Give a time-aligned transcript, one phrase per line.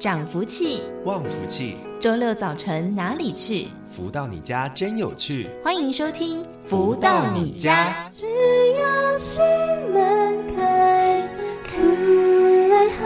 [0.00, 1.76] 涨福气，旺福气。
[2.00, 3.68] 周六早晨哪里去？
[3.92, 5.50] 福到你家真有趣。
[5.62, 8.10] 欢迎收听《福到你家》。
[8.18, 8.24] 只
[8.80, 9.42] 要心
[9.92, 11.28] 门开，
[11.66, 11.76] 可
[12.74, 13.04] 爱好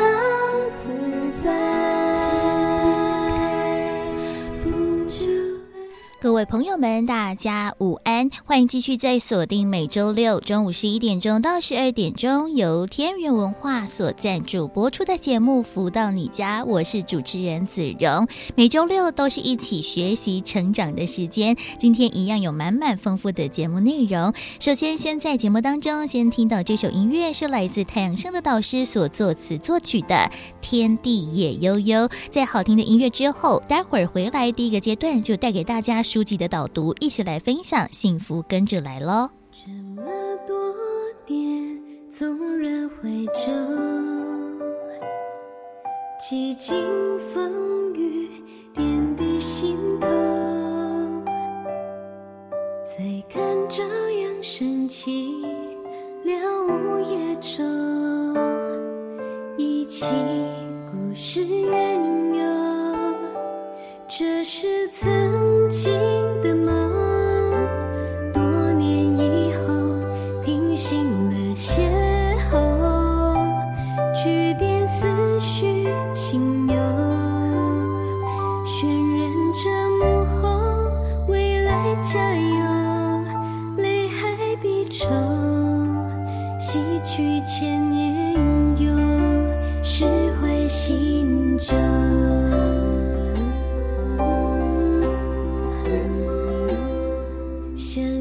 [0.81, 0.89] 自
[1.43, 1.75] 在。
[6.21, 7.97] 各位朋友们，大家午
[8.45, 18.29] 欢迎继续在锁定每周六中午十一点钟到十二点钟，由天元文化所赞助播出的节目《福到你家》，我是主持人子荣。
[18.55, 24.33] 每周六都是一起学习成长的时间，今天一样有满满丰富的节目内容。
[24.61, 30.15] 首先，先在节目当中先听到这首音乐，是来自太阳盛德导师所作词作曲的
[30.61, 32.09] 《天地也悠悠》。
[32.31, 35.95] 在好听的音乐之后，待会儿回来第一个阶段就带给大家。
[36.05, 39.31] 书籍的导读，一起来分享，幸福跟着来喽。
[39.51, 40.03] 这么
[40.47, 40.55] 多
[41.27, 43.51] 年，纵然回首，
[46.21, 46.77] 几经
[47.33, 48.29] 风雨，
[48.75, 50.07] 点滴心头，
[52.85, 55.43] 再看朝阳升起，
[56.25, 56.35] 了
[56.69, 57.65] 午夜愁，
[59.57, 60.05] 一起
[60.93, 62.45] 故事缘由，
[64.07, 65.55] 这是曾。
[65.71, 65.93] 心
[66.43, 67.14] 的梦，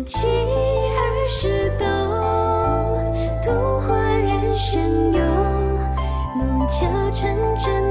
[0.06, 1.86] 七二十度，
[3.42, 5.20] 童话人生有
[6.38, 7.83] 弄，巧成真。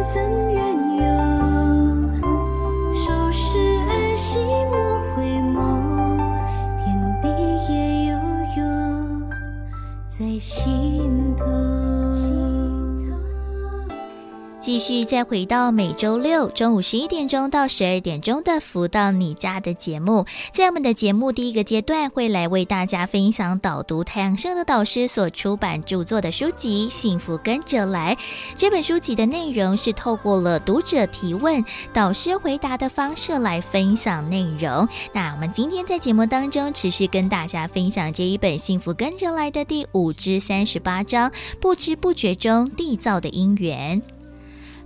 [14.72, 28.16] 继续再回到每周六中午十一点钟到十二点钟的“福到你家”的节目，在我们的节目第一个阶段会来为大家分享导读太阳盛的导师所出版著作的书籍《幸福跟着来》。
[28.56, 31.62] 这本书籍的内容是透过了读者提问、
[31.92, 34.88] 导师回答的方式来分享内容。
[35.12, 41.30] 那我们今天在节目当中持续跟大家分享这一本《幸福跟着来的》第五至三十八章：
[41.60, 44.00] 不知不觉中缔造的因缘。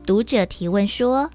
[0.07, 1.29] 读者提问说：“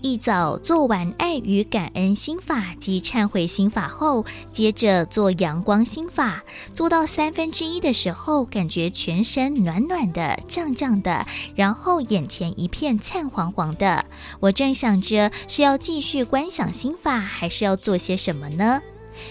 [0.00, 6.42] 一早做完爱与感恩心法及忏悔心法后，接着做阳光心法，
[6.72, 14.02] 做到三分之一的时候，感觉全身暖暖的、胀胀的，然后眼前一片灿黄黄的。
[14.40, 18.80] 我正想着是要继续观想心法，还是要做些什么呢？”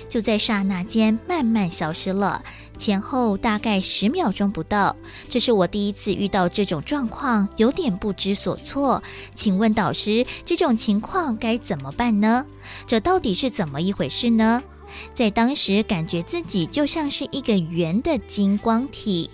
[0.09, 2.43] 就在刹那间慢慢消失了，
[2.77, 4.95] 前后大概十秒钟不到。
[5.29, 9.01] 这是我第一次遇到这种状况，有点不知所措。
[9.33, 12.45] 请问导师，这种情况该怎么办呢？
[12.85, 14.61] 这到底是怎么一回事呢？
[15.13, 19.29] 在当时感觉自己就像是一个圆的金光体，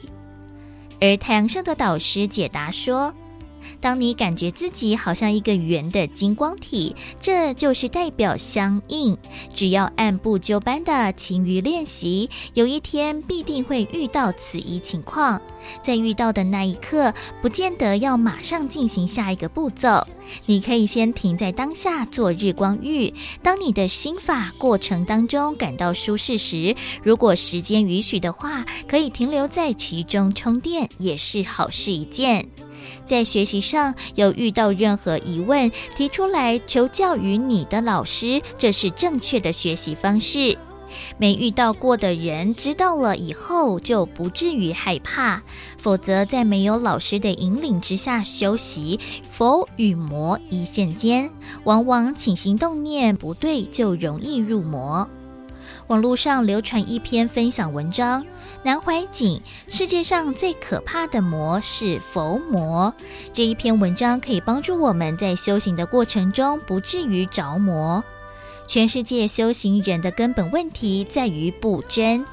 [0.99, 3.13] 而太阳上的导师解答说。
[3.79, 9.17] 当你感觉自己好像一个圆的金光体，这就是代表相应。
[9.53, 15.41] 只要按部就班的勤于练习，有一天必定会遇到此一情况。
[15.81, 20.05] 在遇到的那一刻，不见得要马上进行下一个步骤，
[20.45, 23.13] 你可以先停在当下做日光浴。
[23.41, 32.45] 当你的心法过程当中感到舒适时，如果时间允许的话，可以停留在其中充电，也是好事一件。
[33.05, 40.57] 在学习上有遇到任何疑问，提出来求教于你的老师，这是正确的学习方式。
[41.17, 45.41] 没遇到过的人知道了以后就不至于害怕，
[45.79, 48.99] 否则在没有老师的引领之下修习，
[49.31, 51.31] 佛与魔一线间，
[51.63, 55.09] 往往起心动念不对就容易入魔。
[55.87, 58.25] 网络上流传一篇分享文章，
[58.63, 62.93] 南怀瑾：世界上最可怕的魔是佛魔。
[63.31, 68.03] 这一篇文章可以帮助我们在修行的过程中不至于着魔。
[68.65, 72.25] 全世界修行人的根本问题在于不真，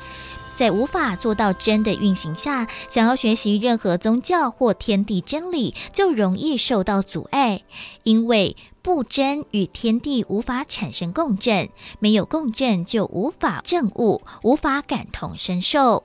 [0.60, 7.62] 在无法做到真的运行下，想要学习任何宗教或天地真理，就容易受到阻碍，
[8.02, 8.54] 因为。
[8.82, 11.68] 不真与天地无法产生共振，
[11.98, 16.04] 没有共振就无法证悟，无法感同身受。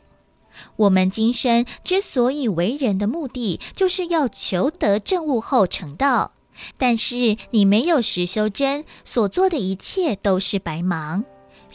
[0.76, 6.32] 我们今生之所以为人的目的，就是要求得证悟后成道。
[6.78, 11.24] 但是你没有实修真，所做的一切都是白忙。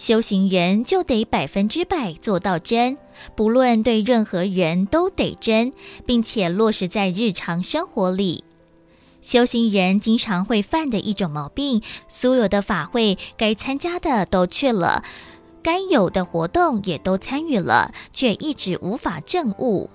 [0.00, 2.96] 修行人就得百分之百做到真，
[3.36, 5.74] 不论对任何人都得真，
[6.06, 8.42] 并且落实在日常生活里。
[9.20, 15.04] 修行人经常会犯的一种毛病，所有的法会该参加的都去了，
[15.62, 19.90] 该有的活动也都参与了，却一直无法证悟。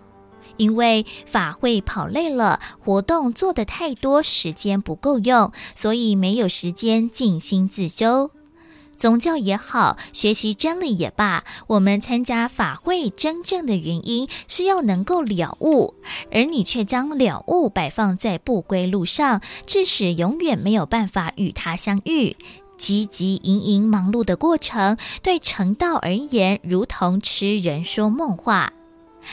[0.57, 8.29] 因为法会跑累了，活动做得太多，时间不够用，所以没有时间静心自修。
[8.97, 15.93] 宗教也好，学习真理也罢，我们参加法会真正的原因是要能够了悟，
[16.31, 22.35] 而你却将了悟摆放在不归路上，致使永远没有办法与他相遇。
[22.77, 28.73] 汲汲营营忙碌的过程，对成道而言，如同痴人说梦话。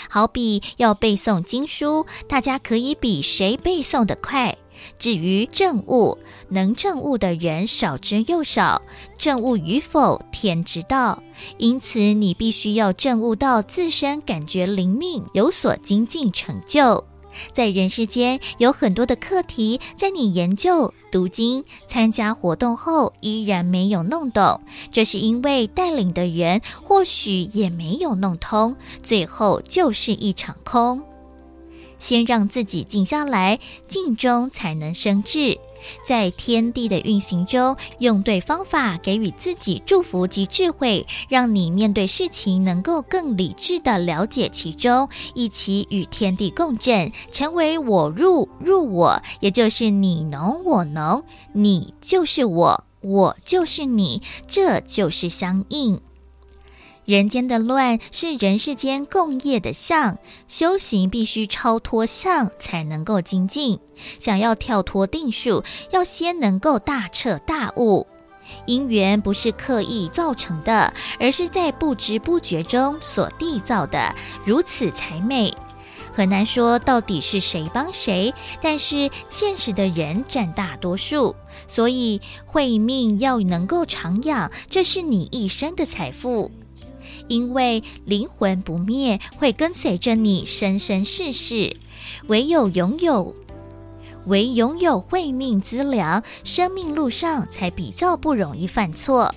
[0.09, 4.57] 好比要背诵经书，大家可以比谁背诵得快。
[4.99, 6.19] 至于证悟，
[6.49, 8.83] 能证悟的人少之又少，
[9.17, 11.23] 证悟与否，天知道。
[11.59, 17.05] 因此，你必须要证悟到自身感觉灵命，有所精进成就。
[17.51, 31.03] 在人世间有很多的课题，在你研究、读经、参加活动后，依然没有弄懂，这是因为带领的人或许也没有弄通，最后就是一场空。
[32.03, 35.59] 先让自己静下来，静中才能生智。
[36.07, 56.01] 在天地的运行中，用对方法给予自己祝福及智慧，让你面对事情能够更理智地了解其中，一起与天地共振，成为我入入我，也就是你侬我侬，你就是我，我就是你，这就是相应。
[57.05, 63.81] 人间的乱是人世间共业的相，修行必须超脱相才能够精进。
[64.21, 68.07] 想要跳脱定数，要先能够大彻大悟。
[68.67, 74.15] 因缘不是刻意造成的，而是在不知不觉中所缔造的，
[74.45, 75.53] 如此才美。
[76.13, 81.35] 很难说到底是谁帮谁，但是现实的人占大多数，
[81.67, 86.51] 所以慧命要能够长养，这是你一生的财富。
[87.29, 91.77] 因为灵魂不灭，会跟随着你生生世世。
[92.27, 93.35] 唯有拥有，
[94.27, 99.35] 唯拥有慧命资粮，生命路上才比较不容易犯错。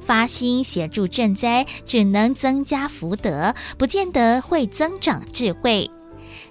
[0.00, 5.88] 发心协助赈灾，只能增加福德，不见得会增长智慧。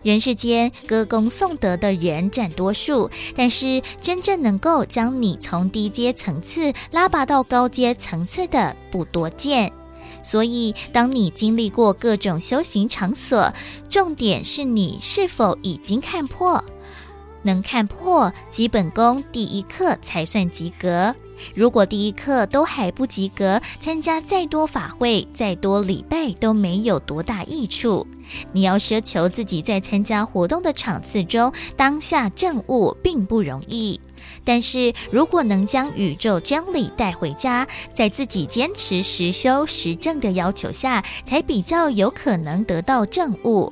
[0.03, 9.71] 人世间歌功颂德的人占多数，但是真正能够将你从低阶层次拉拔到高阶层次的不多见。
[10.23, 13.53] 所以，当你经历过各种修行场所，
[13.89, 16.63] 重点是你是否已经看破。
[17.43, 21.15] 能看破，基本功第一课才算及格。
[21.55, 28.05] 如果第一课都还不及格，参加再多法会、再多礼拜都没有多大益处。
[28.53, 33.99] 你要奢求自己在参加活动的场次中当下证悟，并不容易。
[34.43, 43.71] 但是如果能将宇宙真理带回家，在自己坚持实修实证的要求下，才比较有可能得到证悟。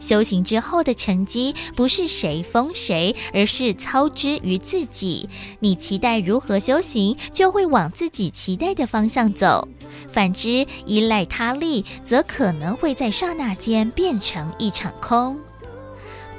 [0.00, 5.26] 修行之后的成绩，不是谁封谁，而是操之于自己。
[5.60, 9.66] 你期待如何修行，就会往自己期待的方向走；
[10.12, 15.38] 反之，依赖他力，则可能会在刹那间变成一场空。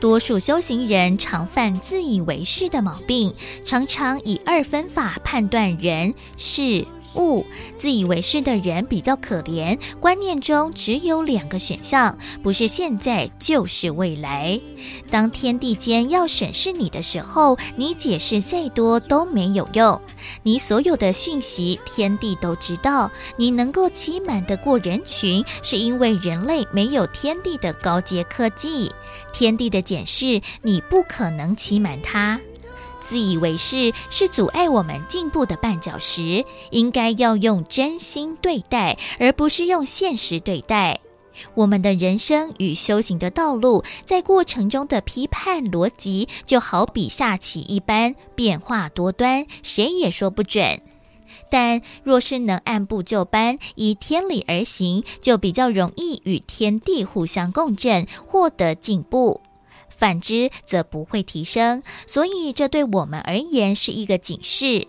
[0.06, 3.34] 多数修行人常犯自以为是的毛病，
[3.64, 7.46] 常常以二分法判断人事物。
[7.76, 14.60] 自以为是的人比较可怜，观念中只有两个选项，不是现在就是未来。
[15.10, 20.02] 当天地间要审视你的时候，你解释再多都没有用。
[20.44, 23.10] 你所有的讯息，天地都知道。
[23.38, 28.92] 你能够欺瞒得过人群，是因为人类没有天地的高阶科技。
[29.34, 32.40] 天地的检视，你不可能欺瞒他。
[33.08, 41.00] 自以为是是阻碍我们进步的绊脚石，应该要用真心对待，而不是用现实对待。
[41.54, 50.82] 我们的人生与修行的道路，在过程中的批判逻辑，就好比下棋一般，变化多端，谁也说不准。
[51.50, 59.42] 但若是能按部就班，依天理而行，就比较容易与天地互相共振，获得进步；
[59.98, 61.84] 反之，则不会提升。
[62.06, 64.88] 所以，这对我们而言是一个警示：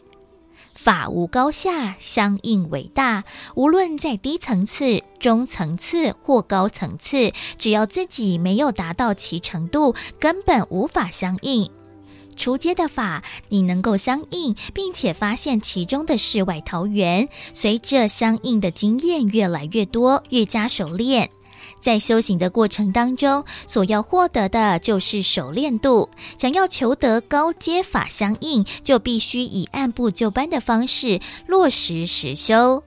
[0.74, 3.24] 法无高下，相应为大。
[3.54, 11.70] 无论在低层次、中层次或高层次，只要自己没有达到其程度，根本无法相应。
[12.36, 17.30] 初阶的法，你能够相应，并且发现其中的世外桃源。
[17.54, 21.30] 随着相应的经验越来越多，越加熟练。
[21.80, 26.08] 在修行的过程当中，所要获得的就是熟练度。
[26.38, 32.82] 想要求得高阶法相应，就必须以按部就班的方式落实实修。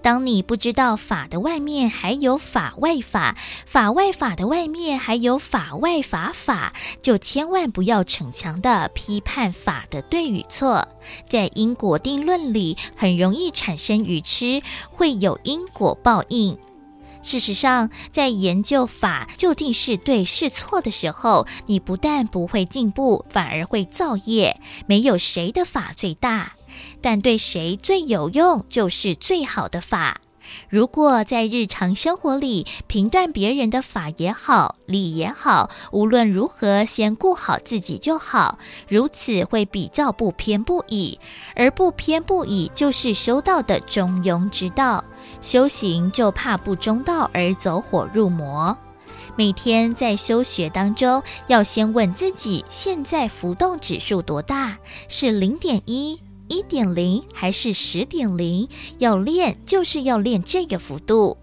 [0.00, 3.36] 当你不知道法的外面还有法外法，
[3.66, 6.72] 法外法的外面还有法外法法，
[7.02, 10.88] 就千万不要逞强的批判法的对与错。
[11.28, 16.56] 在因果定论里，很容易产生愚痴，会有因果报应。
[17.24, 24.60] 事实上，在研究法究竟是对是错的时候，你不但不会进步，反而会造业。
[24.86, 26.52] 没有谁的法最大，
[27.00, 30.20] 但对谁最有用，就是最好的法。
[30.68, 38.58] 如果在日常生活里评断别人的法也好，理也好，无论如何先顾好自己就好，
[38.88, 41.18] 如此会比较不偏不倚，
[41.54, 45.04] 而不偏不倚就是修道的中庸之道。
[45.40, 48.76] 修行就怕不中道而走火入魔。
[49.36, 54.78] 每天在修学当中，要先问自己：现在浮动指数多大？
[55.08, 56.20] 是零点一？
[56.48, 58.68] 一点零还是十点零？
[58.98, 61.36] 要练就是要练这个幅度，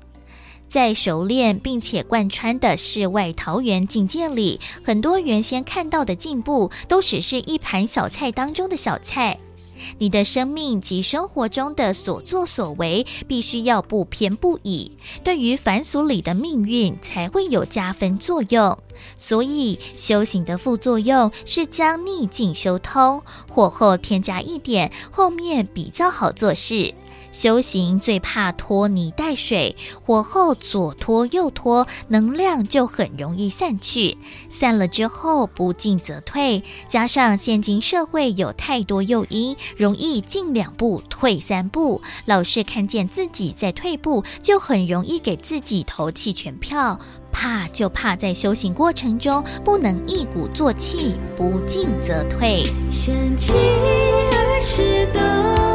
[0.67, 9.39] 在熟练并且贯穿的世外桃源境界里，很多原先看到的进步，都只是一盘小菜当中的小菜。
[9.99, 14.91] 你的生命及生活中的所作所为，必须要不偏不倚，
[15.23, 18.77] 对于凡俗里的命运才会有加分作用。
[19.17, 26.93] 所以，修行的副作用是将逆境修通，火候添加一点，后面比较好做事。
[27.31, 34.17] 修行最怕拖泥带水，火候左拖右拖，能量就很容易散去。
[34.49, 46.99] 散了之后不进则退，加上现今社会有太多诱因，容易进两步退三步，老是看见自己在退步，就很容易给自己投弃权票。
[47.33, 52.61] 怕就怕在修行过程中不能一鼓作气，不进则退。
[52.91, 55.70] 想起儿时的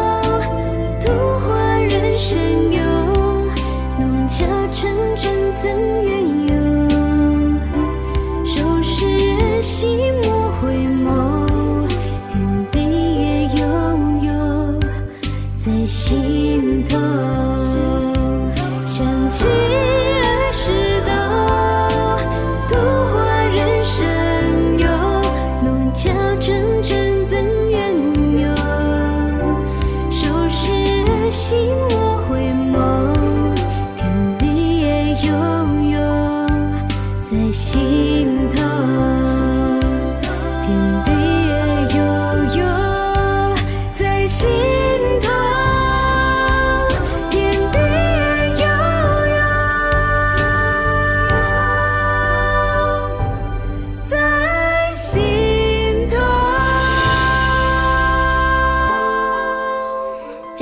[2.17, 2.81] 化人生有，
[4.01, 5.25] 弄巧成真
[5.61, 5.71] 怎
[6.03, 6.09] 缘
[6.49, 6.55] 由？
[8.43, 10.96] 收拾心莫回眸，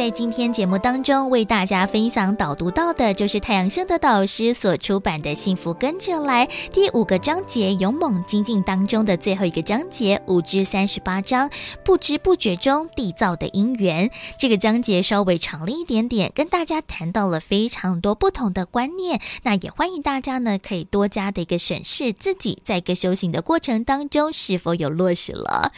[0.04, 11.48] 在今天节目当中为大家分享导读到的，就是太阳盛德导师所出版的《幸福跟着来》第五个章节“勇猛精进”当中的最后一个章节五至三十八章，
[11.86, 14.10] 不知不觉中缔造的因缘。
[14.38, 19.18] 这个章节稍微长了一点点，跟大家谈到了非常多不同的观念。
[19.42, 25.72] 那也欢迎大家呢，可以多加的一个审视自己在一个修行的过程当中是否有落实了。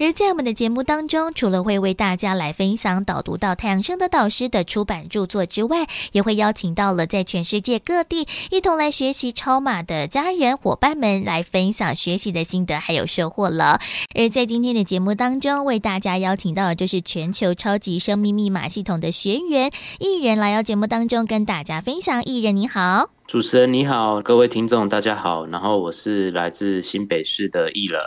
[0.00, 13.78] 而在我们的节目当中，除了会为大家来分享导读到太养生的导师的出版著作之外，也会邀请到了在全世界各地一同来学习超马的家人伙伴们来分享学习的心得还有收获了。
[14.14, 19.70] 而在今天的节目当中，为大家邀请到的就是全球超级生命密码系统的学员
[20.00, 22.24] 艺人来到节目当中跟大家分享。
[22.24, 23.17] 艺人你好。
[23.28, 28.00] 主持人你好，各位听众大家好，然后我是来自新北市的艺人。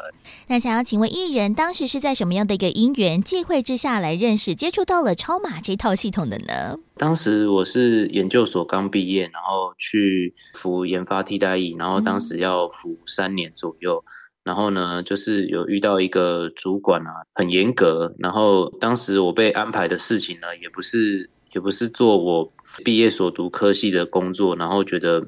[0.47, 6.75] 那想要请问艺人，当时是在什么样的一个因缘际会之下来认识、接触到了超码这套系统的呢？
[6.97, 14.09] 当时我是研究所刚毕业，然后去服研发替代役，然后当时要服三年左右，嗯、
[14.45, 21.29] 然后呢，就是有遇到一个主管啊，很严格，然后当时我被安排的事情呢，也不是。
[21.53, 22.49] 也不是做我
[22.83, 25.25] 毕业所读科系的工作，然后觉得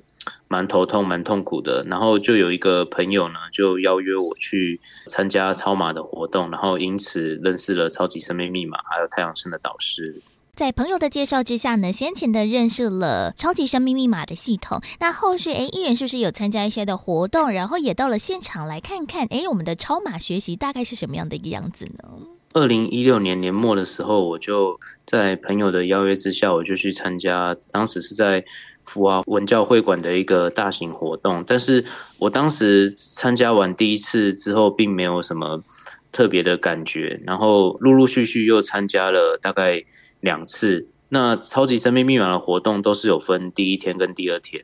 [0.48, 1.84] 蛮头痛、蛮痛苦的。
[1.88, 10.22] 然后就有一个朋友呢，就邀约我去参加超码的活动，然后因此认识了超级生命密码，还有太阳盛德导师。
[10.56, 14.80] 在朋友的介绍之下呢，先前的认识了超级生命密码的系统。
[15.00, 19.26] 那后续哎，艺人是不是有参加一些的活动，然后也到了现场来看看？
[19.32, 22.04] 哎，我们的超码学习大概是什么样的一个样子呢？
[22.54, 28.46] 二零一六年年末的时候，我就在朋友的邀约之下，我就去参加，当时是在
[28.84, 31.44] 福华文教会馆的一个大型活动。
[31.48, 31.84] 但是
[32.20, 35.64] 我当时参加完第一次之后，并没有什么
[36.12, 39.84] 特别的感觉，然后陆陆续续又参加了大概
[40.20, 40.88] 两次。
[41.10, 44.64] 那超级生命密码的活动都是有分第一天跟第二天。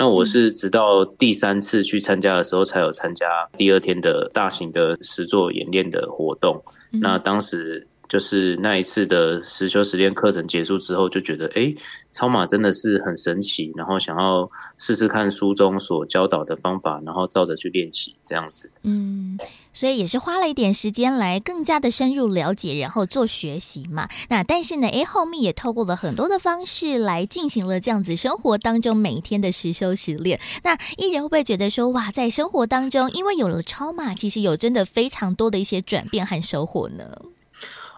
[0.00, 6.64] 那我是直到第三次去参加的时候，才有参加第二天的大型的实作演练的活动。
[6.90, 7.86] 那当时。
[8.10, 11.72] 就是那一次的实修实练课程结束之后，就觉得哎，
[12.10, 18.68] 超马真的是很神奇，然后想要试试看书中所教导的方法，然后照着去练习这样子。
[18.82, 19.38] 嗯，
[19.72, 24.08] 所以也是花了一点时间来更加的深入了解，然后做学习嘛。
[24.28, 30.40] 那但是呢，哎，后面也透过了很多的方式来进行了这样子生活当中每一天的实修实练。
[30.62, 37.04] 那艺人会不会觉得说，哇，在生活当中，因为有了超码，其实有真的非常多的一些转变和收获呢？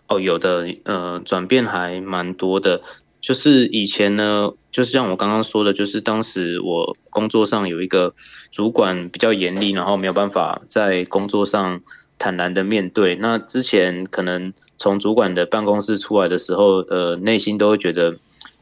[0.09, 2.83] 哦，有的，呃，转变还蛮多的。
[3.21, 8.12] 就是以前呢，就是像我刚刚说的，就是当时我工作上有一个
[8.50, 11.81] 主管比较严厉，然后没有办法在工作上
[12.19, 13.14] 坦然的面对。
[13.17, 18.17] 那之前可能从主管的办公室出来的时候，呃，内心都会觉得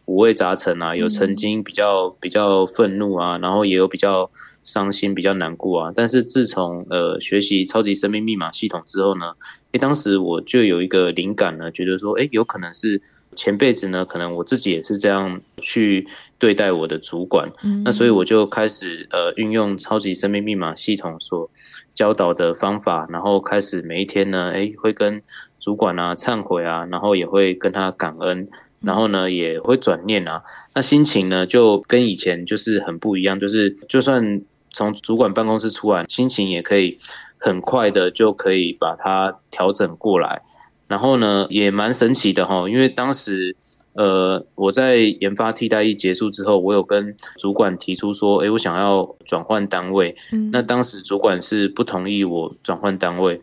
[0.04, 4.30] 五味杂陈啊，有曾经比较比较愤怒啊，然后也有比较。
[4.62, 9.32] 伤心比较难过啊，但是自从呃学习超级生命密码系统之后呢，
[9.72, 13.00] 诶，当时我就有一个灵感呢，觉得说，诶，有可能是
[13.36, 16.06] 前辈子呢，可能我自己也是这样去
[16.38, 21.50] 对待我的主管，嗯、那所以我就开始呃运用超级生命密码系统所
[21.94, 25.22] 教导的方法，然后开始每一天呢，诶，会跟
[25.58, 28.48] 主管啊忏悔啊，然后也会跟他感恩，
[28.80, 30.42] 然后呢也会转念啊，
[30.74, 34.42] 那心情呢就跟以前就是很不一样，就是就算。
[34.72, 36.96] 从主管办公室出来，心情也可以
[37.38, 40.42] 很快的就可以把它调整过来。
[40.90, 43.54] 然后呢，也蛮神奇的哈，因为当时
[43.92, 50.16] 呃我在研发替代役结束之后，我有跟主管提出说，诶，我想要转换单位。
[50.32, 50.50] 嗯。
[50.50, 53.40] 那当时主管是不同意我转换单位，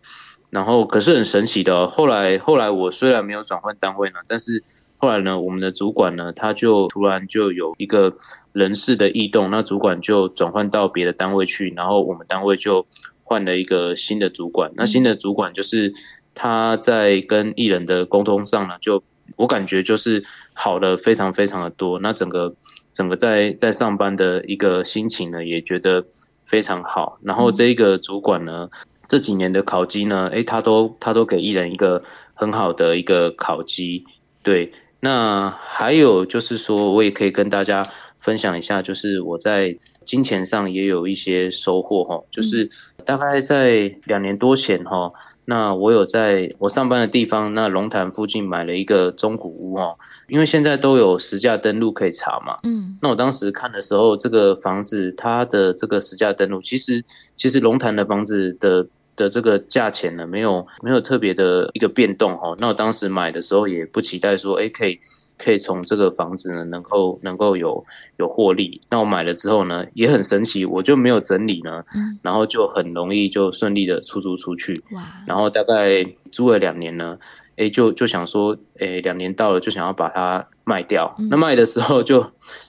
[0.50, 4.62] 然后可是很神奇的，后来后来我虽然没有转换单位呢，但是。
[5.00, 8.16] 后来呢，我们的主管呢，他就突然就有一个
[8.50, 12.84] 人事的异动，那主管就转换到别的单位去，然后我们单位就
[13.22, 14.72] 换了一个新的主管。
[14.74, 15.92] 那新的主管就是
[16.38, 19.02] 他在跟艺人的沟通上呢，就
[19.36, 20.22] 我感觉就是
[20.54, 21.98] 好了非常非常的多。
[21.98, 22.54] 那整个
[22.92, 26.04] 整个在在上班的一个心情呢，也觉得
[26.44, 27.18] 非常好。
[27.22, 28.70] 然后这一个主管呢，
[29.08, 32.00] 这几年的考绩呢，诶，他都他都给艺人一个
[32.34, 34.04] 很好的一个考绩，
[34.44, 34.70] 对。
[35.00, 42.20] 那还有就是说，我也可以跟大家分享一下，就是我在金钱上也有一些收获哈。
[42.32, 42.68] 就是
[43.04, 45.12] 大概在两年多前哈，
[45.48, 49.96] 那我有在我上班的地方那龙潭附近买了一个中古屋哦，
[50.28, 52.58] 因为现在都有实价登录可以查嘛。
[52.64, 52.98] 嗯。
[53.00, 57.02] 那我当时看的时候，这个房子它的这个实价登录，其实
[57.34, 58.86] 其实龙潭的房子的。
[59.18, 62.56] 的这个价钱呢，没有没有特别的一个变动哦。
[62.60, 64.98] 那我当时买的时候也不期待说，哎，可以
[65.36, 67.84] 可以从这个房子呢能够能够有
[68.18, 68.80] 有获利。
[68.88, 71.84] 那我买了之后呢，也很神奇，我就没有整理呢，
[72.22, 74.80] 然后就很容易就顺利的出租出去。
[75.26, 77.18] 然后大概租了两年呢，
[77.56, 81.16] 哎，就就想说，哎，两年到了就想要把它卖掉。
[81.28, 82.24] 那卖的时候就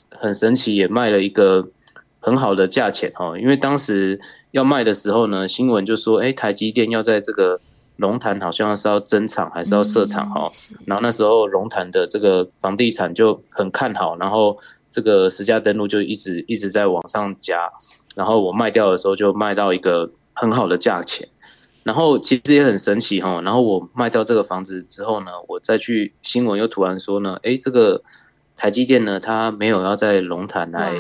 [0.10, 1.70] 很神奇，也卖了一个
[2.20, 4.20] 很好的价钱哈，因为当时。
[4.52, 7.62] 要卖的时候呢，新闻就说，哎，台积电要在这个
[7.98, 10.50] 龙潭好像是要增厂还是要设厂哈，
[10.88, 14.58] 然后那时候龙潭的这个房地产就很看好，然后
[14.90, 17.70] 这个实价登录就一直一直在往上加，
[18.16, 21.28] 然后我卖掉的时候就卖到一个很好的价钱，
[21.84, 28.02] 然后其实也很神奇哈，然后我卖掉这个房子之后呢，我再去新闻又突然说呢，哎，这个
[28.56, 30.96] 台积电呢，它没有要在龙潭来。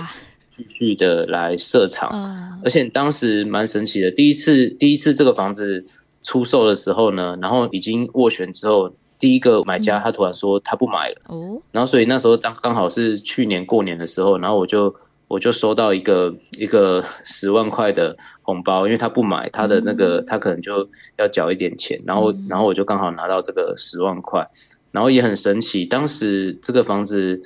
[0.60, 4.12] 继续的来设厂，而且当时蛮神奇的。
[4.12, 5.86] 第一次，第一次这个房子
[6.22, 11.15] 出售的时候呢，然后已经斡旋之后，第一个买家他突然说他不买了。
[11.28, 14.93] 哦，然后所以那时候刚刚好是去年过年的时候，然后我就
[15.30, 20.86] 我就收到一个一个十万块的红包，因为他不买，他的那个他可能就
[21.17, 24.45] 要缴一点钱，然后然后我就刚好拿到这个十万块，
[24.91, 27.41] 然后也很神奇，当时这个房子。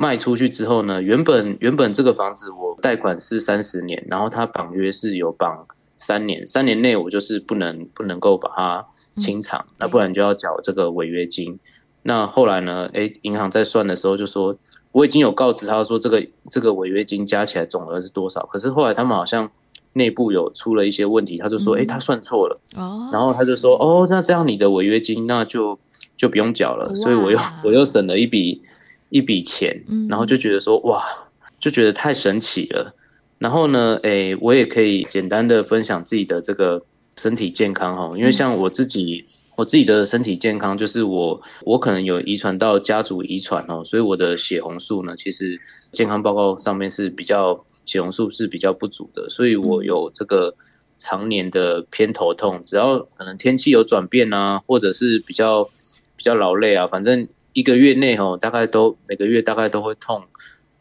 [0.00, 5.66] 卖出去之后呢，原本原本这个房子我贷款是三十年，然后它绑约是有绑
[5.98, 8.86] 三年，三年内我就是不能不能够把它
[9.18, 11.58] 清偿，那不然就要缴这个违约金。
[12.04, 14.56] 那后来呢，诶，银行在算的时候就说，
[14.92, 19.50] 我已经有告知他说这个这个违约金加起来总额是多少，可是后来他们好像
[19.92, 25.78] 内部有出了一些问题，他就说，诶，他算错了，哦，然后他就说，哦，那这样你的违约金那就
[26.16, 28.62] 就不用缴了，所以我又我又省了一笔
[29.10, 31.04] 一笔钱，然后就觉得说，哇，
[31.58, 32.94] 就觉得太神奇了。
[33.38, 36.82] 然后呢，诶，我也可以简单的分享自己的这个
[37.16, 39.24] 身体健康哈，因为像我自己，
[39.56, 45.58] 我自己的身体健康就是我，我可能有遗传到家族遗传哦，所以我的血红素呢，其实
[45.92, 50.54] 健康报告上面是比较血红素是比较不足的，所以我有这个
[50.98, 60.22] 常年的偏头痛，只要可能天气有转变啊，或者是比较比较劳累啊，反正一个月内哦，大概都每个月大概都会痛。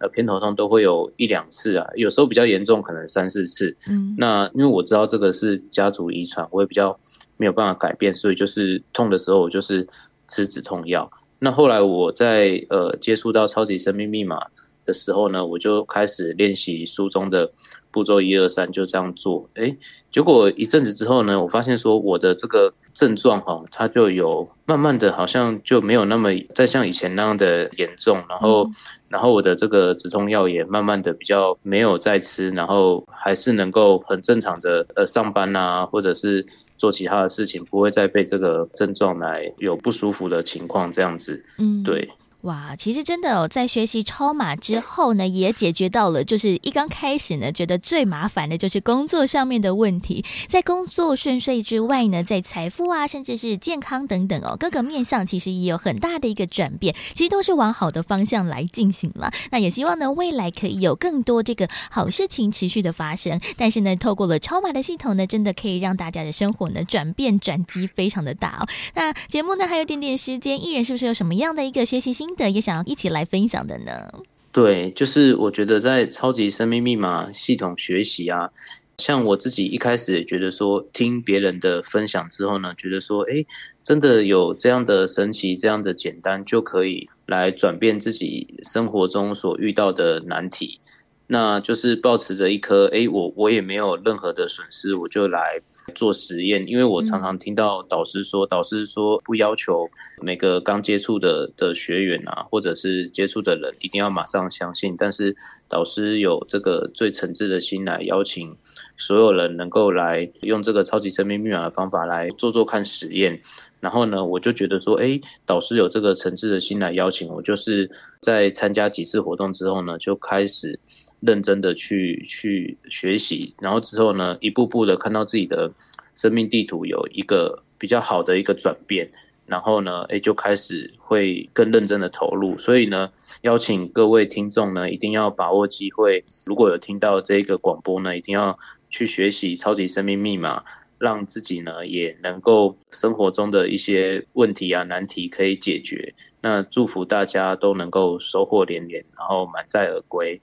[0.01, 3.75] 呃，偏头痛都会有一两次啊，有时候比较严重，可能三四次。
[3.89, 6.97] 嗯，那因为我知道这个是家族遗传，我也比较
[7.35, 9.85] 没有办法改变，所以就是痛的时候，我就是
[10.25, 11.11] 吃止痛药。
[11.39, 14.45] 那后来我在呃接触到超级生命密码
[14.83, 17.51] 的时候呢，我就开始练习书中的
[17.91, 19.49] 步骤一二三，就这样做。
[19.55, 19.77] 诶，
[20.11, 28.63] 结果一阵子之后呢，我发现说我的这个症状哈，它就有慢慢的，好像就没有那么再像以前那样的严重，然后。
[28.65, 28.73] 嗯
[29.09, 36.45] 然后我的这个止痛药也慢慢的比较没有再吃，然后还是能够很正常的呃上班啊，或者是
[36.77, 41.43] 做其他的事情，不会再被这个症状来有不舒服的情况这样子。
[41.57, 42.07] 嗯，对。
[42.43, 50.23] 哇，其实真的哦，在学习超马之后呢，也解决到了，就是一刚开始呢，觉得最麻烦的就是工作上面的问题。
[50.47, 59.29] 在工作顺遂之外呢，在财富啊，甚至是健康等等哦，各个面向其实也有很大的一个转变，其实都是往好的方向来进行了。
[59.51, 63.37] 那也希望呢，未来可以有更多这个好事情持续的发生。
[63.57, 68.67] 但是呢，透过了超马的系统呢，真的可以让大家的生活呢转变转机非常的大哦。
[68.95, 74.11] 那节目呢还有点点时间，艺人是不是有什么样的一个学习心的也想要一起来分享的呢？
[74.51, 78.49] 对，就是我觉得在超级生命密码系统学习啊，
[78.97, 83.45] 像我自己一开始也觉得说，听别人的分享之后呢，觉得说，哎，
[83.83, 90.79] 真的有这样的神奇，这样的简单，就可以来转变自己生活中所遇到的难题。
[91.27, 96.65] 那就是保持着一颗，哎，我我也没有任何的损失，我就来做实验。
[96.67, 99.89] 因为我常常听到导师说，导师说不要求
[100.21, 105.35] 每个刚接触的的学员啊，或者是接触的人一定要马上相信，但是
[105.67, 108.55] 导师有这个最诚挚的心来邀请
[108.95, 113.41] 所有人能够来用这个超级生命密码的方法来做做看实验。
[113.79, 120.79] 然后呢，我就觉得说，哎，导师有这个诚挚的心来邀请我，就是在参加几次活动之后呢，就开始。
[121.21, 125.73] 认真的去去学习，然后之后呢，一步步的看到自己的
[126.15, 129.09] 生命地图有一个比较好的一个转变，
[129.45, 132.57] 然后呢，诶，就开始会更认真的投入。
[132.57, 133.09] 所以呢，
[133.41, 138.57] 邀请各位听众呢，一定要把握机会，如果有听到这个广播呢，一定要
[138.89, 140.63] 去学习超级生命密码，
[140.97, 146.13] 让自己呢也能够生活中的一些问题啊难题可以解决。
[146.41, 150.39] 那祝福大家都能够收获连连，然后满载而归。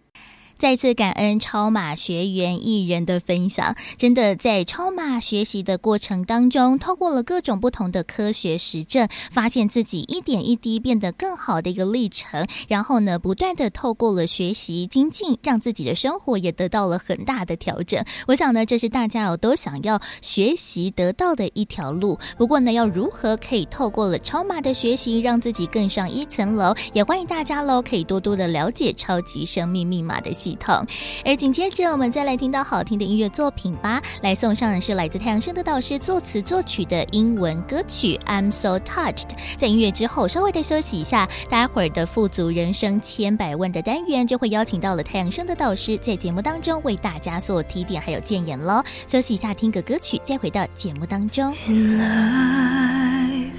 [0.59, 12.47] 再次感恩超马学员艺人的分享，真的在超马学习的过程当中，透过了各种不同的科学实证，发现自己一点一滴变得更好的一个历程。
[12.69, 18.03] 然后呢，不断的透过了学习精进，让自己的生活也得到了很大的调整。
[18.27, 22.19] 我想呢，这是大家哦都想要学习得到的一条路。
[22.39, 26.75] 不过呢，要如何可以透过了超马的学习，让自己更上一层楼？
[26.95, 30.87] 也欢迎大家喽，可以多多的了解超级生命密码的系统，
[31.25, 34.01] 而紧接着我们再来听到好听的音乐作品吧。
[34.23, 39.31] 来送上的是来自太阳升的导师作词作曲的英文歌曲《I'm So Touched》。
[39.57, 48.85] 在音乐之后稍微的休息一下，待会儿的富足人生千百万的单元就会邀请到了太阳升的导师在节目当中为大家做提点还有建言喽。
[49.09, 51.53] 休息一下，听个歌曲，再回到节目当中。
[51.67, 53.51] In life,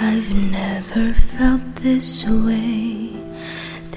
[0.00, 3.10] I've never felt this way.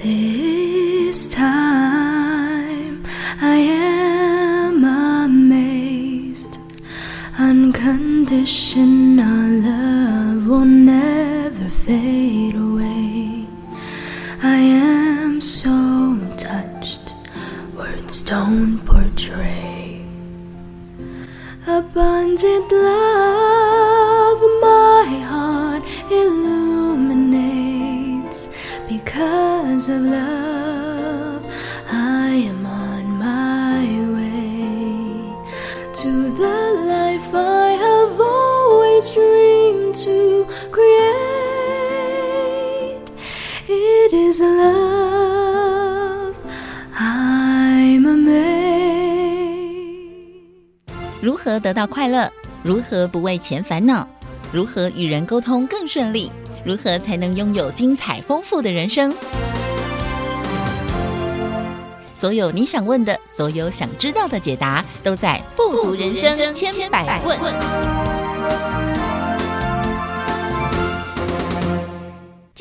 [0.06, 3.02] This time
[3.42, 6.60] I am amazed.
[7.40, 13.48] Unconditional love will never fade away.
[14.44, 17.12] I am so touched,
[17.76, 20.06] words don't portray.
[21.66, 28.50] Abundant love, my heart illuminates
[28.88, 31.44] because of love.
[31.92, 35.34] I am on my way
[35.94, 41.06] to the life I have always dreamed to create.
[43.68, 46.36] It is love
[46.98, 48.36] I'm amazed
[51.22, 52.32] 如何得到快乐？
[52.64, 54.08] 如何不为钱烦恼？
[54.52, 56.32] 如何与人沟通更顺利？
[56.66, 59.14] 如何才能拥有精彩丰富的人生？
[62.16, 67.38] 所有你想问的，所有想知道的解答，都在《富足人生千百问》。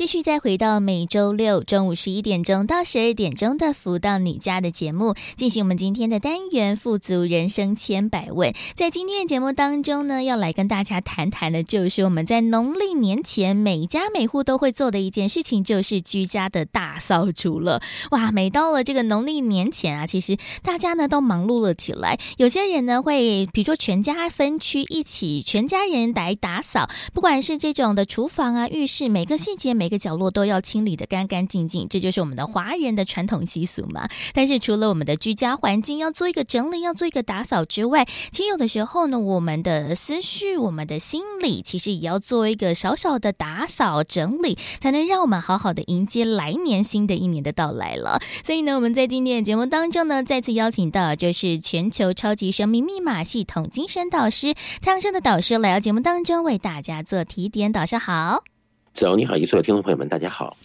[0.05, 8.53] 继续再回到每周六中午十一点钟到十二点钟的“福到你家”的节目，进行我们今天的单元“富足人生千百问”。
[8.77, 17.81] 在今天的节目当中呢，要来跟大家谈谈的，就是我们在农历年前每家每户都会做的一件事情，就是居家的大扫除了。
[18.11, 22.19] 哇，每到了这个农历年前啊，其实大家呢都忙碌了起来。
[22.37, 29.85] 有些人呢会，比如说全家分区一起，全家人来打扫，不管是这种的厨房啊、浴室，每个细节每。
[29.85, 34.07] 每角落都要清理得干干净净，这就是我们的华人的传统习俗嘛。
[34.33, 48.19] 但是除了我们的居家环境要做一个整理，要做一个打扫之外，其实有的时候呢，我们的思绪、我们的心理，其实也要做一个小小的打扫整理，才能让我们好好的迎接来年新的一年的到来了。
[48.43, 57.71] 所以呢，我们在今天的节目当中呢，再次邀请到就是全球超级生命密码系统精神导师太阳盛的导师来到节目当中为大家做提点。
[57.71, 58.54] 导师好。
[58.95, 60.55] 子荣你好，所有听众朋友们，大家好。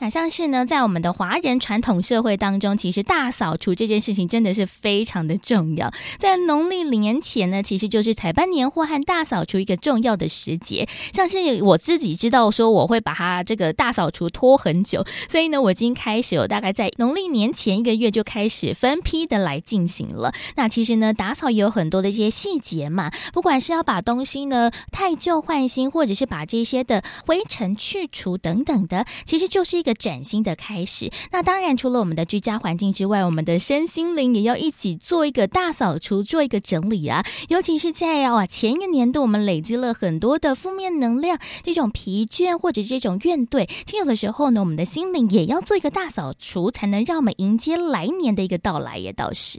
[0.00, 5.90] 那像是呢，在我们的华人传统社会当中，其实大扫除这件事情真的是非常的重要。
[6.18, 10.88] 在农历年前呢，其实就是采办年货和大扫除一个重要的时节。
[11.12, 20.34] 像是我自己知道说，我会把它这个大扫除拖很久，所以呢，我已经开始有大概在农历年前一个月就开始分批的来进行了。
[20.56, 29.83] 那其实呢，打扫也有很多的一些细节嘛，不管是要把东西呢太旧换新，或者是把这些的灰尘去除等等的，其实就是。
[29.84, 31.10] 一个崭新的开始。
[31.30, 37.22] 那当然，除了我们的居家环境之外，我们的身心灵也要一起做一个大扫除，做一个整理啊。
[37.50, 43.66] 尤其是在啊前一个年度，我们累积了很多的负面能量，这种疲倦或者这种怨怼。
[43.84, 48.94] 其实有的时候呢，我们的心灵也要做一个大扫除，才能让我们迎接来年的一个到来。
[48.96, 49.58] 也倒是，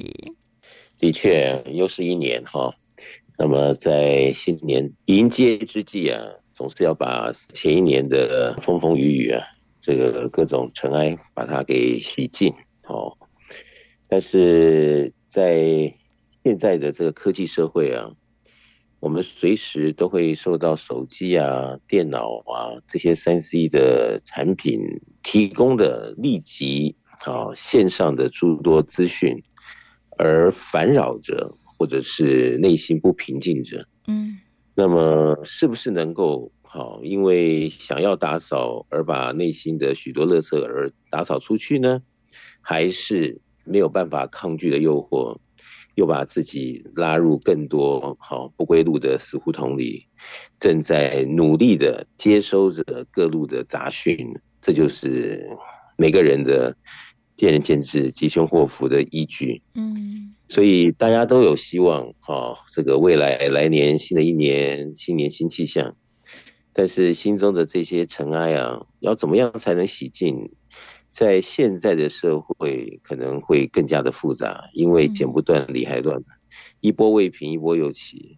[0.97, 2.73] 的确，又是一年哈。
[3.37, 6.17] 那么在新年迎接之际啊，
[6.55, 9.43] 总是要把前一年的风风雨雨啊。
[9.85, 12.51] 这个各种尘埃把它给洗净，
[12.87, 13.15] 哦，
[14.07, 15.93] 但是在
[16.43, 18.09] 现在的这个科技社会啊，
[18.99, 24.79] 我们随时都会受到手机啊、电脑啊这些三 C 的产品
[25.21, 29.43] 提供的立即啊线上的诸多资讯
[30.17, 34.39] 而烦扰着，或者是内心不平静着，嗯，
[34.73, 36.51] 那么是不是能够？
[36.75, 42.01] 好，因为想要打扫而把内心的许多垃圾而打扫出去呢，
[42.59, 45.37] 还是没有办法抗拒的诱惑，
[45.95, 50.07] 又把自己拉入更多好不归路的死胡同里，
[50.59, 55.49] 正在努力的接收着各路的杂讯，这就是
[55.97, 56.75] 每个人的
[57.37, 59.61] 见仁见智、吉凶祸福的依据。
[59.75, 65.95] 嗯，所以大家都有希望，好，这个未来来年新的一年，新年新气象。
[66.77, 70.51] 但是心中的这些尘埃啊，要怎么样才能洗净？
[71.09, 76.21] 在现在的社会可能会更加的复杂，因为剪不断理还乱，
[76.81, 78.37] 一波未平一波又起。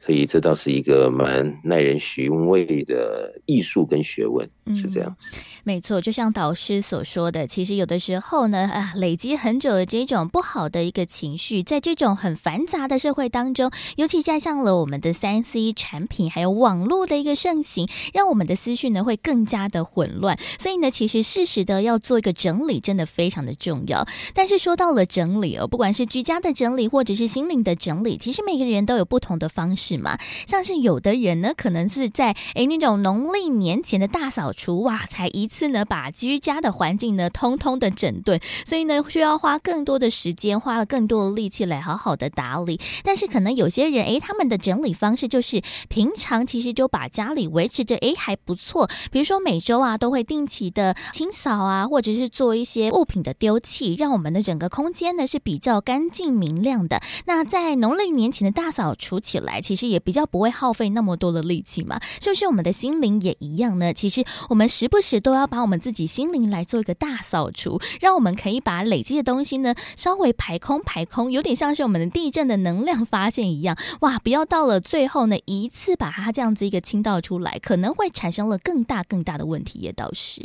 [0.00, 5.14] 所以这倒是一个蛮耐人寻味的艺术跟学问，是这样。
[5.62, 20.38] 没错，就像导师所说的，其实有的时候呢，啊，累积很久的这种不好的一个情绪，在这种很繁杂的社会当中，尤其加上了我们的三 C 产品还有网络的一个盛行，让我们的思绪呢会更加的混乱。
[20.58, 24.08] 所以呢，其实适时的要做一个整理，真的非常的重要。
[24.32, 29.89] 但是说到了整理哦，不管是居家的整理，或者是心灵的整理，其实每个人都有不同的方式。
[29.90, 30.16] 是吗？
[30.46, 42.78] 像是有的人呢，可能是在诶那种农历年前的大扫除哇，才一次呢把居家的环境呢通通的整顿，所以呢需要花更多的时间，花了更多的力气来好好的打理。
[43.02, 57.02] 但是可能有些人诶，他们的整理方式就是平常其实就把家里维持着诶还不错，比如说每周啊都会定期的清扫啊，或者是做一些物品的丢弃，让我们的整个空间呢是比较干净明亮的。
[57.26, 59.79] 那在农历年前的大扫除起来，其实。
[59.80, 62.46] 其实也比较不会耗费那么多的力气嘛，是不是？
[62.46, 63.94] 我们的心灵也一样呢？
[63.94, 73.74] 其实我们时不时都要把我们自己心灵来做一个大扫除，让我们可以把累积的东西呢稍微排空排空，有点像是我们的地震的能量发现一样。
[74.02, 80.42] 哇，不要到了最后呢一次把它这样子一个倾倒出来，可能会产生了更大更大的问题，也倒是。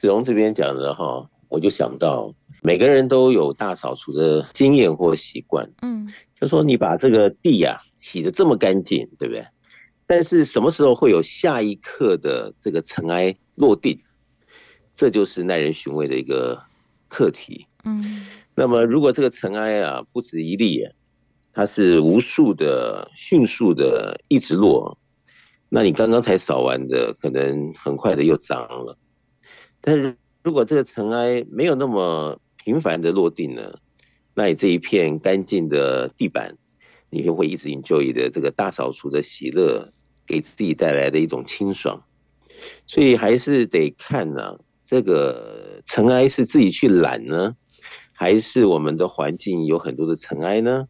[0.00, 9.46] 子龙这边讲的哈，我就想到每个人都有大扫除的经验或习惯，嗯，就说你把这个地呀、啊、洗得这么干净，对不对？
[10.08, 14.00] 但是什么时候会有下一刻的这个尘埃落定？
[14.96, 16.60] 这就是耐人寻味的一个
[17.06, 17.68] 课题。
[17.84, 18.26] 嗯，
[18.56, 20.84] 那么如果这个尘埃啊不止一粒，
[21.52, 24.98] 它是无数的、迅速的一直落，
[25.68, 28.98] 那你刚刚才扫完的，可能很快的又脏了。
[29.80, 33.78] 但是如果这个尘埃没有那么频繁的落定呢，
[34.34, 36.56] 那你这一片干净的地板，
[37.10, 39.92] 你就会一直 enjoy 的这个大扫除的喜乐，
[40.26, 42.02] 给自己带来的一种清爽。
[42.86, 47.56] 所以还是得看呢、啊，这个尘埃是自己去揽呢，
[48.12, 50.86] 还是我们的环境有很多的尘埃呢？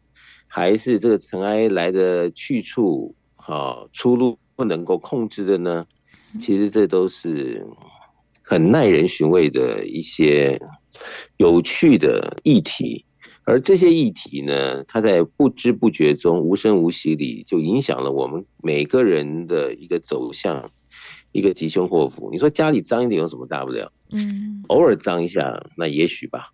[0.47, 5.87] 还是这个尘埃来的去处，啊出路不能够控制的呢？
[6.39, 7.65] 其实这都是
[8.41, 10.59] 很耐人寻味的一些
[11.37, 13.03] 有趣的议题，
[13.45, 20.71] 而这些议题呢，它在不知不觉中、无声无息里，就影响了我们每个人的一个走向，
[21.31, 22.29] 一个吉凶祸福。
[22.31, 23.91] 你说家里脏一点有什么大不了？
[24.11, 26.51] 嗯，偶尔脏一下，那也许吧。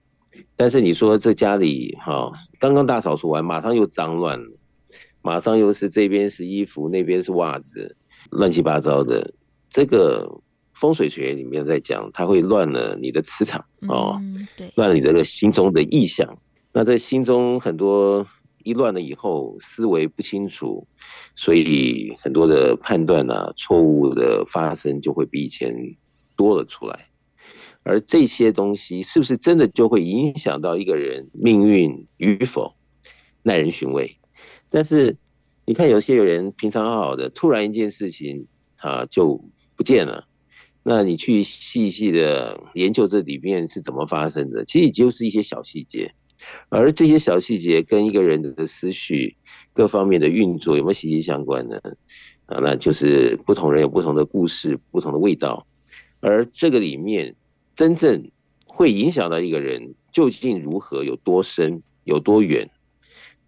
[0.55, 4.57] 但是你说这家里哈，刚刚大扫除完，马上又脏乱了，
[5.21, 7.95] 马上又是这边是衣服，那边是袜子，
[8.31, 9.33] 乱七八糟的。
[9.69, 10.41] 这个
[10.73, 16.35] 风水学里面在讲，它会乱了你的磁场哦，嗯、对，乱了你这个心中的意象。
[16.71, 18.27] 那在心中很多
[18.63, 20.87] 一乱了以后，思维不清楚，
[21.35, 25.73] 所以很多的判断啊，错误的发生就会比以前
[26.35, 27.07] 多了出来。
[27.83, 32.75] 而这些东西是不是真的就会影响到一个人命运与否，
[33.41, 34.17] 耐人寻味。
[34.69, 35.17] 但是
[35.65, 38.45] 你看，有些人平常好好的，突然一件事情
[38.77, 39.43] 啊就
[39.75, 40.27] 不见了。
[40.83, 46.13] 那你去细细的研究这里面是怎么发生的，其实就是一些小细节。
[46.69, 49.35] 而这些小细节跟一个人的思绪
[49.73, 51.79] 各方面的运作有没有息息相关呢？
[52.45, 55.67] 啊，那就是不同人有不同的故事，不同的味道。
[56.19, 57.35] 而这个里面。
[57.75, 58.29] 真正
[58.65, 62.69] 会影响到一个人究竟如何、有多深、有多远，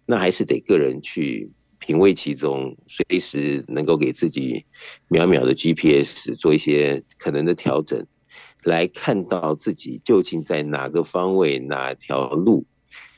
[0.06, 4.64] 那还是得个人去品味其中，随时能够给自己
[5.08, 8.06] 秒秒的 GPS 做一些可能的调整，
[8.64, 12.64] 来看到自己究竟在哪个方位、哪条路、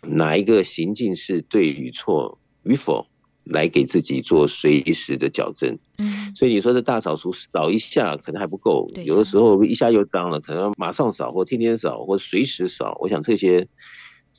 [0.09, 3.07] 哪一个行径是对与错与否。
[3.47, 12.97] 来给自己做随时的矫正，嗯，所以你说这大扫除扫一下可能还不够，有的时候一下又脏了，可能马上扫或天天扫或随时扫。
[13.03, 13.69] 我想这些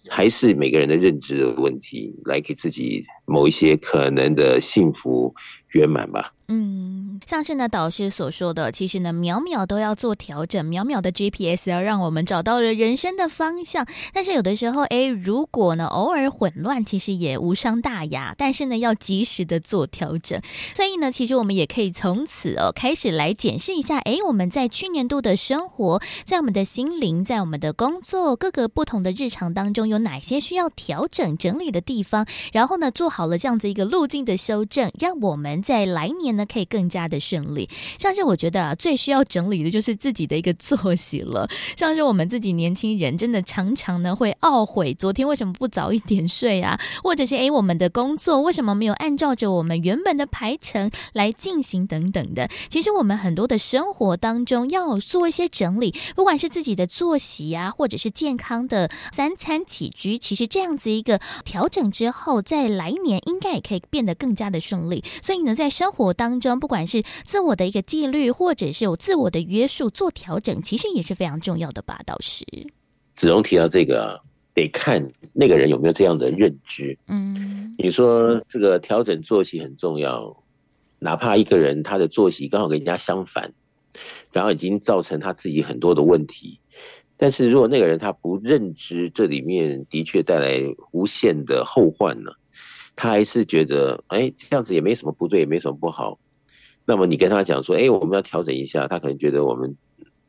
[0.10, 5.36] 还是每个人的认知的问题，来给自己某一些可能的幸福
[5.74, 6.34] 圆满吧。
[6.48, 13.88] 嗯，像是呢导师所说的，其实呢秒秒都要做调整，秒秒的 GPS 要让我们找到了人生的方向。
[14.14, 18.36] 但是有的时候，哎，如果呢偶尔混乱，其实也无伤大雅。
[18.38, 20.40] 但是呢要及时的做调整。
[20.76, 32.28] 所以呢，其实我们也可以从此哦开始来检视一下，哎，我们在去年度的生活，在我们的心灵，在我们的工作各个不同的日常当中，有哪些需要调整整理的地方？
[32.54, 36.35] 然后呢做好了这样子一个路径的修正，让我们在来年。
[36.36, 37.70] 那可以更加的顺利。
[37.98, 41.48] 像是我觉得啊，最需要整理的就是自己的一个作息了。
[41.78, 52.50] 像是我们自己年轻人，真的常常呢会懊悔昨天为什么不早一点睡啊，或者是诶，我们的工作为什么没有按照着我们原本的排程来进行等等的。
[52.70, 65.04] 其实我们很多的生活当中要做一些整理，不管是自己的作息啊，或者是健康的三餐起居，其实这样子一个调整之后，在来年应该也可以变得更加的顺利。
[65.22, 72.44] 所以呢，在生活当当中，不管是自我的一个纪律，或者是有自我的约束做调整，其实也是非常重要的吧，导师。
[73.14, 74.20] 子荣提到这个啊，
[74.56, 76.98] 得看那个人有没有这样的认知。
[77.08, 80.44] 嗯，你说这个调整作息很重要，
[80.98, 83.54] 哪怕一个人他的作息刚好跟人家相反，
[84.32, 86.60] 然后已经造成他自己很多的问题，
[87.18, 90.60] 但是如果那个人他不认知这里面的确带来
[90.92, 92.32] 无限的后患呢？
[92.96, 96.20] 他还是觉得，哎，这样子也没什么不对，也没什么不好。
[96.86, 99.76] 那么你跟他讲说，哎，我们要调整一下，他可能觉得我们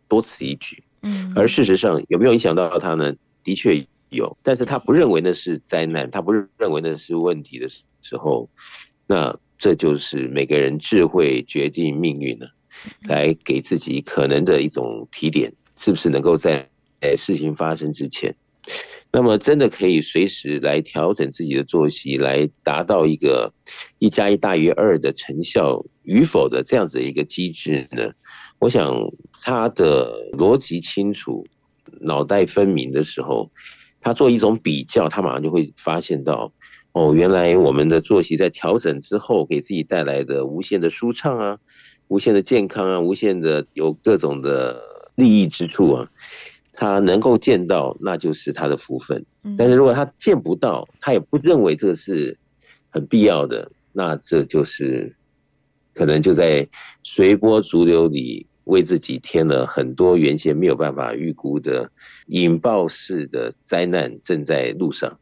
[0.08, 0.82] 多此一举。
[1.02, 1.32] 嗯。
[1.36, 3.14] 而事实上有没有影响到他呢？
[3.44, 8.48] 的确有，但是他不认为那是灾难，他不认为那是问题的时候，
[9.06, 12.50] 那这就是每个人智慧决定命运了，
[13.02, 16.68] 来给自己可能的一种提点，是不是能够在
[17.00, 18.34] 哎事情发生之前。
[19.16, 23.50] 那么真的可以随时来调整自己的作息，来达到一个
[23.98, 28.10] 一加一大于二的成效与否的这样子一个机制呢？
[28.58, 28.94] 我想
[29.40, 31.46] 他的逻辑清楚、
[32.02, 33.50] 脑袋分明的时候，
[34.02, 36.52] 他做一种比较，他马上就会发现到，
[36.92, 41.58] 哦，原来我们的作息在调整之后，给自己带来的无限的舒畅啊，
[42.08, 44.82] 无限的健康啊，无限的有各种的
[45.14, 46.10] 利益之处啊，
[46.76, 49.26] 他能够见到，那就是他的福分。
[49.58, 52.38] 但是如果他见不到，他也不认为这是
[52.90, 55.16] 很必要的，那这就是。
[55.98, 56.68] 可能就在
[57.02, 61.90] 随波逐流里，为自己添了很多原先没有办法预估的
[62.26, 65.18] 引爆式的灾难正在路上，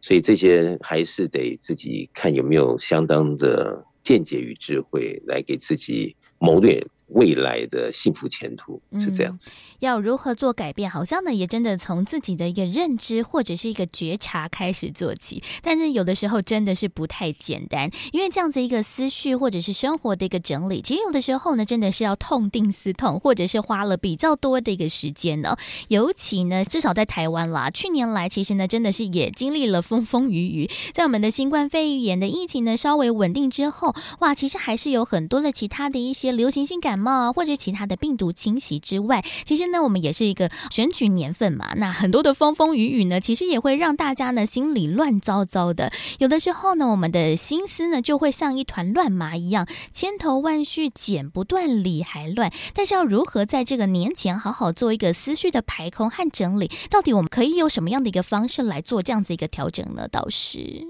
[0.00, 6.86] 所以这些还是得自己看有没有相当的见解与智慧来给自己谋略。
[7.08, 10.90] 未来的幸福前途是这样子，嗯，要如何做改变？
[10.90, 15.40] 好像呢，也真的从自己的一个认知或者是一个觉察开始做起。
[15.62, 25.56] 但是有的时候真的是不太简单，因为这样子一个思绪或者是生活的一个整理，其实有的时候呢，真的是要痛定思痛，或者是花了比较多的一个时间呢。
[25.86, 30.70] 尤其呢，至少在台湾啦，去年来其实呢，真的是也经历了风风雨雨。
[30.92, 36.95] 在我们的新冠肺炎的疫情呢稍微稳定之后，哇，其实还是有很多的其他的一些流行性感。
[36.96, 41.74] 感冒或者其他的病毒侵袭之外，其实呢，我们也是一个选举年份嘛。
[41.76, 45.92] 那很多的风风雨雨呢，其实也会让大家呢心里乱糟糟的。
[46.18, 52.50] 有的时候呢，我们的心思呢就会像一团乱麻一样，千头万绪，剪不断理还乱。
[52.72, 56.70] 但是要如何在这个年前好好做一个思绪的排空和整理？
[56.88, 60.08] 到底我们可以有什么样的一个方式来做这样子一个调整呢？
[60.08, 60.82] 倒是，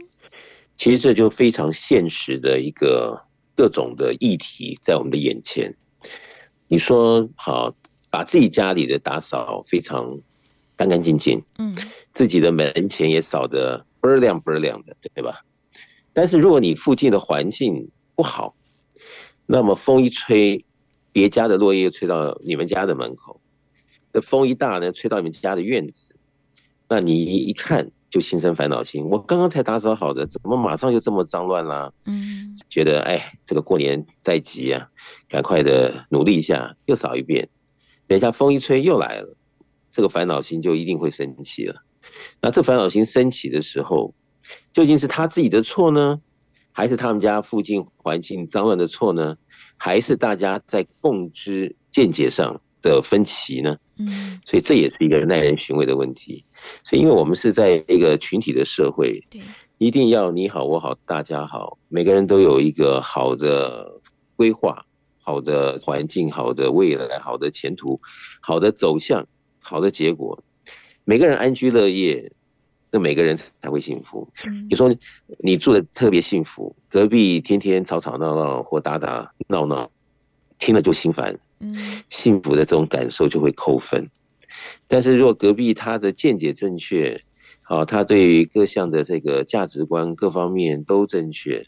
[0.76, 3.24] 其实这就非常现实的一个
[3.56, 5.74] 各种的议题在我们的眼前。
[6.68, 7.74] 你说好，
[8.10, 10.18] 把自己家里的打扫非常
[10.76, 11.74] 干干净净，嗯，
[12.12, 15.42] 自己的门前也扫得倍儿亮倍儿亮的，对吧？
[16.12, 18.56] 但是如果你附近的环境不好，
[19.46, 20.64] 那么风一吹，
[21.12, 23.40] 别家的落叶吹到你们家的门口，
[24.12, 26.14] 那风一大呢，吹到你们家的院子，
[26.88, 29.04] 那你一看就心生烦恼心。
[29.04, 31.92] 我刚刚才打扫好的，怎么马上就这么脏乱啦？
[32.06, 34.88] 嗯，觉得哎，这个过年在即啊。
[35.28, 37.50] 赶快的努力一下，又扫一遍。
[38.06, 39.36] 等一下风一吹又来了，
[39.92, 41.82] 这个烦恼心就一定会升起了。
[42.40, 44.14] 那这烦恼心升起的时候，
[44.72, 46.22] 究竟是他自己的错呢，
[46.72, 49.36] 还是他们家附近环境脏乱的错呢？
[49.76, 53.76] 还是大家在共知见解上的分歧呢？
[53.98, 56.44] 嗯，所以这也是一个耐人寻味的问题。
[56.84, 59.42] 所以，因为我们是在一个群体的社会，对，
[59.78, 64.00] 一定要你好我好大家好，每个人都有一个好的
[64.36, 64.86] 规划。
[65.28, 68.00] 好的环境，好的未来，好的前途，
[68.38, 69.26] 好的走向，
[69.58, 70.44] 好的结果，
[71.02, 72.30] 每个人安居乐业，
[72.92, 74.28] 那每个人才会幸福。
[74.70, 74.94] 你说
[75.40, 79.90] 你住的特别幸福，隔壁天天吵吵闹闹或打打闹闹，
[80.60, 81.36] 听了就心烦。
[82.10, 84.08] 幸福的这种感受就会扣分。
[84.88, 87.22] 但是如果隔壁他的见解正确，
[87.62, 91.66] 好，他对于各项的这个价值观各方面都正确。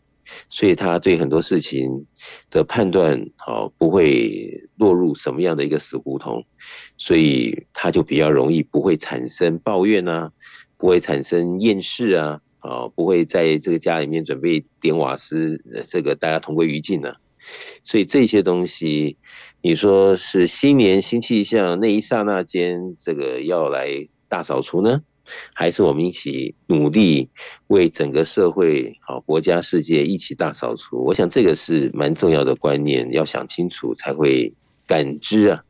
[0.51, 2.05] 所以他对很多事情
[2.51, 6.45] 的判断，好，不会落入什么样的一个死胡同，
[6.99, 10.31] 所以他就比较容易不会产生抱怨啊，
[10.77, 17.15] 不会产生厌世啊，啊，不会在这个家里面准备点瓦斯，这个大家同归于尽呢。
[17.85, 19.17] 所以这些东西，
[19.63, 25.03] 你说是新年新气象那一刹那间，这个要来大扫除呢？
[25.53, 27.29] 还是我们一起努力，
[27.67, 31.05] 为整个社会、好国家、世界一起大扫除。
[31.05, 34.55] 我想这个是蛮重要的观念，要想清楚才会
[34.87, 35.63] 感知啊。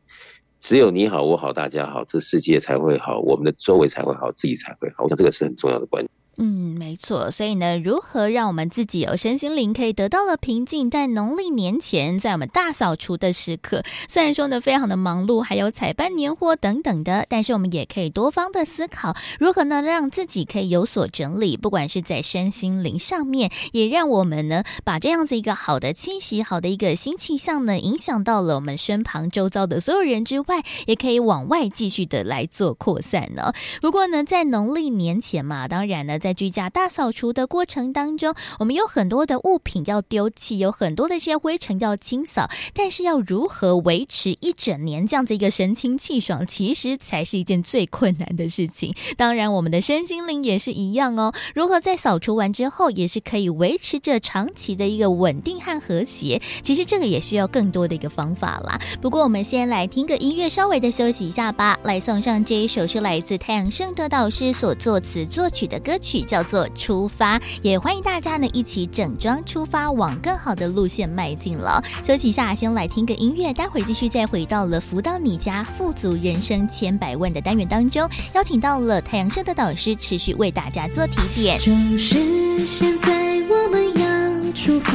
[0.60, 5.04] 只有你好，我好，大家好，这世界才会好，我们的周围才会好，自己才会好。
[5.04, 6.10] 我想这个是很重要的观念。
[6.40, 7.32] 嗯，没错。
[7.32, 10.88] 所以呢，如何让我们自己有身心灵可以得到了平静？
[10.88, 33.52] 在农历年前，在我们大扫除的时刻，虽然说呢非常的忙碌，还有采办年货等等的，但是我们也可以多方的思考，如何呢让自己可以有所整理，不管是在身心灵上面，也让我们呢把这样子一个好的气息、好的一个新气象呢，影响到了我们身旁周遭的所有人之外，也可以往外继续的来做扩散呢。
[33.80, 48.94] 不过呢，在农历年前嘛，当然呢在在居家大扫除的过程当中，我们有很多的物品要丢弃，有很多的一些灰尘要清扫，但是要如何维持一整年这样子一个神清气爽，其实才是一件最困难的事情。
[49.16, 51.32] 当然，我们的身心灵也是一样哦。
[51.54, 56.42] 如何在扫除完之后，也是可以维持着长期的一个稳定和和谐？
[56.62, 58.78] 其实这个也需要更多的一个方法啦。
[59.00, 61.80] 不过，我们先来听个音乐，稍微的休息一下吧。
[61.84, 67.38] 来送上这一首是来自太阳圣德导师所作词作曲的歌曲，叫做《出发》。
[67.62, 71.82] 也欢迎大家呢一起整装出发，往更好的路线迈进了。
[72.04, 81.58] 休息一下，先来听个音乐，待会儿继续再回到了福到你家富足人生千百万的单元当中，邀请到了太阳社的导师持续为大家做提点。
[81.58, 84.92] 就是现在，我们要出发，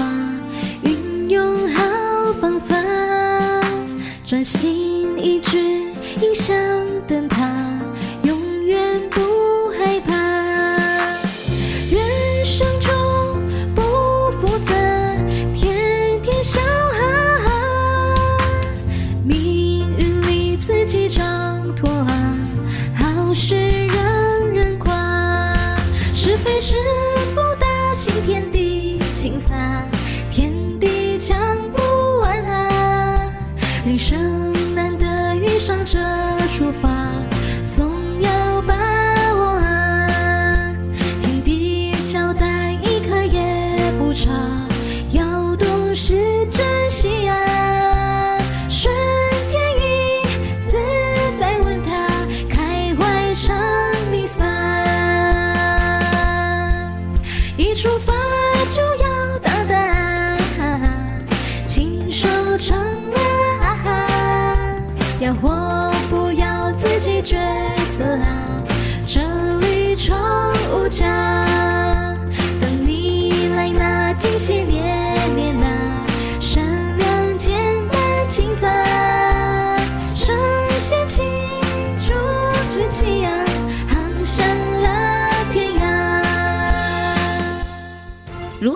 [0.84, 1.82] 运用好
[2.42, 2.76] 方法，
[4.26, 4.83] 专心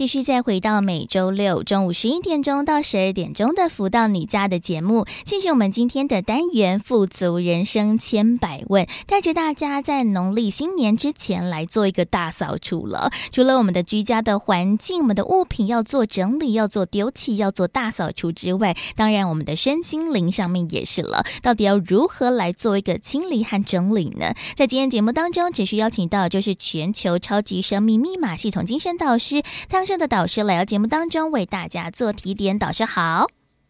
[0.00, 13.10] 继续再回到每周六中午十一点钟到十二点钟的福到你家的节目，进行我们今天的单元“富足人生千百问”，带着大家在农历新年之前来做一个大扫除了。
[13.30, 21.26] 除了我们的居家的环境、我们的物品要做整理、要做丢弃、要做大扫除之外，当然我们的身心灵上面也是了。
[21.42, 24.32] 到底要如何来做一个清理和整理呢？
[24.56, 33.26] 在今天节目当中，只需邀请到就是全球超级生命密码系统精神导师汤的导师来到节目当中为大家做提点，导师好。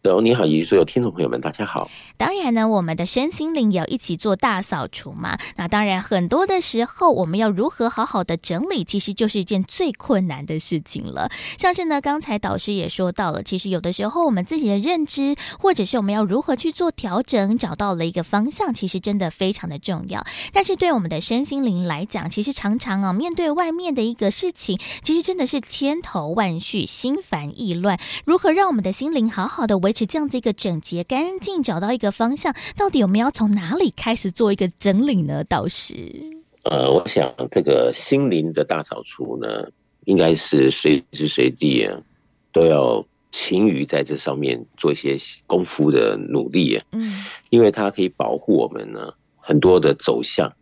[0.09, 1.87] 有你好，以及所有听众朋友们，大家好。
[2.17, 5.37] 当然呢，我们的身心灵也要一起做大扫除嘛。
[5.57, 11.29] 那当然，很多的时候，我们要如何好好的整理，其实就是一件最困难的事情了。
[11.59, 20.25] 像是呢，刚才导师也说到了，其实有的时候我们自己的认知，或者是我们要如何去做调整，找到了一个方向，其实真的非常的重要。
[20.51, 27.99] 但是对我们的身心灵来讲，其实常常啊，面对外面的一个事情，其实真的是千头万绪，心烦意乱。
[28.25, 35.43] 如何让我们的心灵好好的维维持这样子一个整洁干净，找到一个方向，到底我们要从哪里开始做一个整理呢？
[35.43, 35.93] 导师，
[36.63, 39.67] 呃，我想这个心灵的大扫除呢，
[40.05, 41.99] 应该是随时随地啊，
[42.53, 46.85] 都要勤于在这上面做一些功夫的努力啊。
[46.93, 50.53] 嗯，因为它可以保护我们呢很多的走向。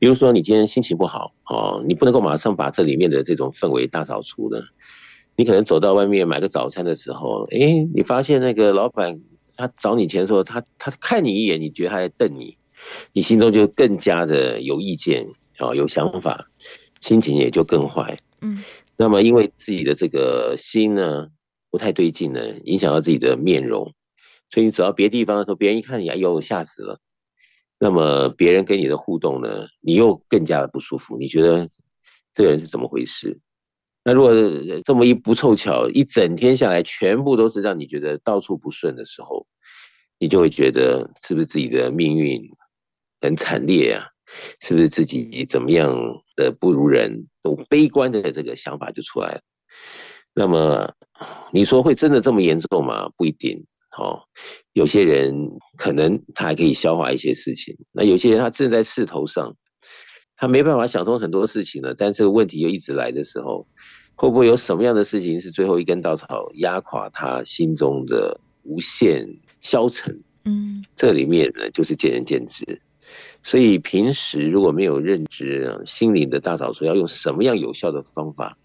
[0.00, 4.58] 比如说，你今天心情不好哦，你不能够马上把这里面的这种氛围大扫除呢。
[5.38, 9.20] 你可能走到外面买个早餐的时候，诶，你发现那个老板
[9.56, 12.58] 他找你钱的时候，他他看你一眼，你觉得他在瞪你，
[13.12, 15.28] 你心中就更加的有意见
[15.58, 16.50] 啊，有想法，
[17.00, 18.16] 心情也就更坏。
[18.40, 18.64] 嗯，
[18.96, 21.28] 那么因为自己的这个心呢
[21.70, 23.94] 不太对劲呢，影响到自己的面容，
[24.50, 26.98] 所以你走到别地方的时候，别人一看你，哎呦吓死了。
[27.78, 31.68] 那么别人跟你的互动呢，你又更加的不舒服，你觉得
[32.34, 33.38] 这个人是怎么回事？
[34.08, 34.32] 那如果
[34.86, 39.46] 这么一不凑巧，一整天下来全部都是让你觉得到处不顺的时候，
[40.18, 42.40] 你就会觉得是不是自己的命运
[43.20, 44.06] 很惨烈啊？
[44.62, 45.94] 是不是自己怎么样
[46.36, 47.28] 的不如人？
[47.42, 49.42] 都悲观的这个想法就出来了。
[50.32, 50.90] 那么
[51.52, 53.10] 你说会真的这么严重吗？
[53.14, 53.62] 不一定
[53.98, 54.22] 哦，
[54.72, 59.54] 有些人可能他还可以消化一些事情，那有些人他正在势头上，
[60.38, 63.66] 他没办法想通很多事情了，但这个问题又一直来的时候，
[64.14, 69.28] 会不会有什么样的事情是最后一根稻草压垮他心中的无限
[69.60, 70.16] 消沉？
[70.44, 72.80] 嗯，这里面呢就是见仁见智。
[73.42, 78.56] 所以平时如果没有认知心灵的大扫除要用什么样有效的方法，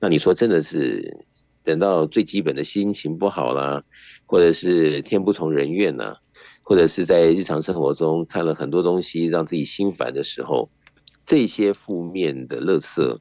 [0.00, 1.24] 那你说真的是
[1.62, 3.84] 等到最基本的心情不好啦，
[4.26, 6.16] 或者是天不从人愿呐，
[6.62, 10.70] 或者是在日常生活中看了很多东西让自己心烦的时候，
[11.30, 13.20] 这些负面的垃圾，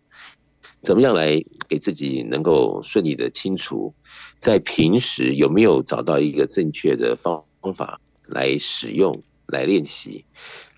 [0.81, 3.93] 怎么样来给自己能够顺利的清除？
[4.39, 10.25] 在平时有没有找到一个正确的方法来使用、来练习？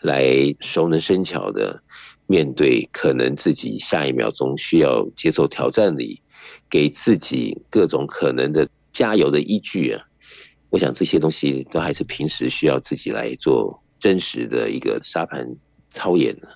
[0.02, 1.82] 来熟能生巧的
[2.28, 6.22] 面对可能自己下一秒钟需要接受挑战里，
[6.70, 10.04] 给自己各种可能的加油的依据啊！
[10.70, 15.56] 我想这些东西都还是平时需要自己来做真实的一个沙盘
[15.92, 16.50] 操演呢，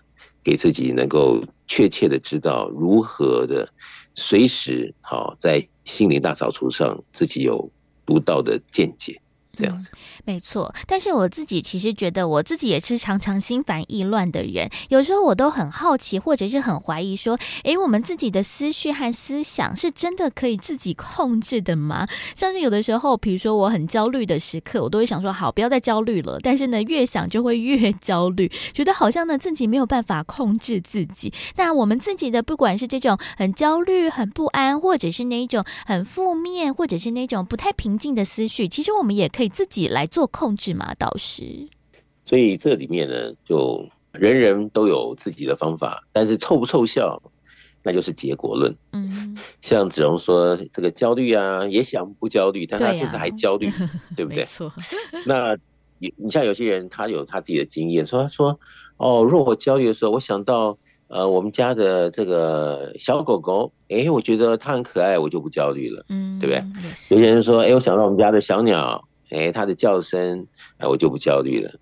[0.46, 3.68] 给自己能够确切的知道如何的
[4.14, 7.72] 随时好在心灵大扫除上自己有
[8.06, 9.20] 独到的见解。
[9.56, 10.74] 这样子，嗯，没错。
[10.88, 14.70] 但是我自己其实觉得，我自己也是常常心烦意乱的人。
[14.90, 22.06] 有时候我都很好奇，或者是很怀疑，说：诶，我们自己的思绪和思想是真的可以自己控制的吗？
[22.36, 26.40] 像是有的时候，比如说我很焦虑的时刻，我都会想说：好，不要再焦虑了。
[26.44, 31.34] 但是呢，越想就会越焦虑，觉得好像呢自己没有办法控制自己。
[31.56, 39.45] 那我们自己的，不管是这种很焦虑、很不安，或者是那一种很负面，或者是那种不太平静的思绪，其实我们也可以。
[39.50, 41.44] 自己来做控制嘛，导师。
[42.24, 47.22] 所以这里面呢，就人人都有自己的方法，但是凑不凑效，
[47.84, 48.76] 那就是结果论。
[48.94, 54.38] 嗯，像子荣说这个焦虑啊，也想不焦虑，但他就是还焦虑，对，啊、 对不对？
[54.40, 54.74] 没错。
[55.28, 55.56] 那
[56.00, 58.60] 你你像有些人，他有他自己的经验，说他说
[58.98, 66.64] 哦，若我焦虑的时候，我想到呃我们家的这个小狗狗，哎，我觉得它很可爱，我就不焦虑了，嗯，对不对？
[67.10, 69.08] 有些人说，哎，我想到我们家的小鸟。
[69.36, 71.78] 哎，他的叫声，哎，我就不焦虑了。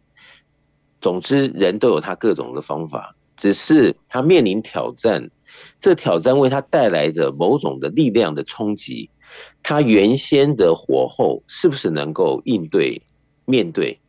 [0.99, 5.29] 总之，人都有他各种的方法，只是他面临挑战，
[5.77, 9.09] 这挑战为他带来的某种的力量的冲击，
[9.61, 13.01] 他原先的火候是不是能够应对
[13.45, 13.99] 面对？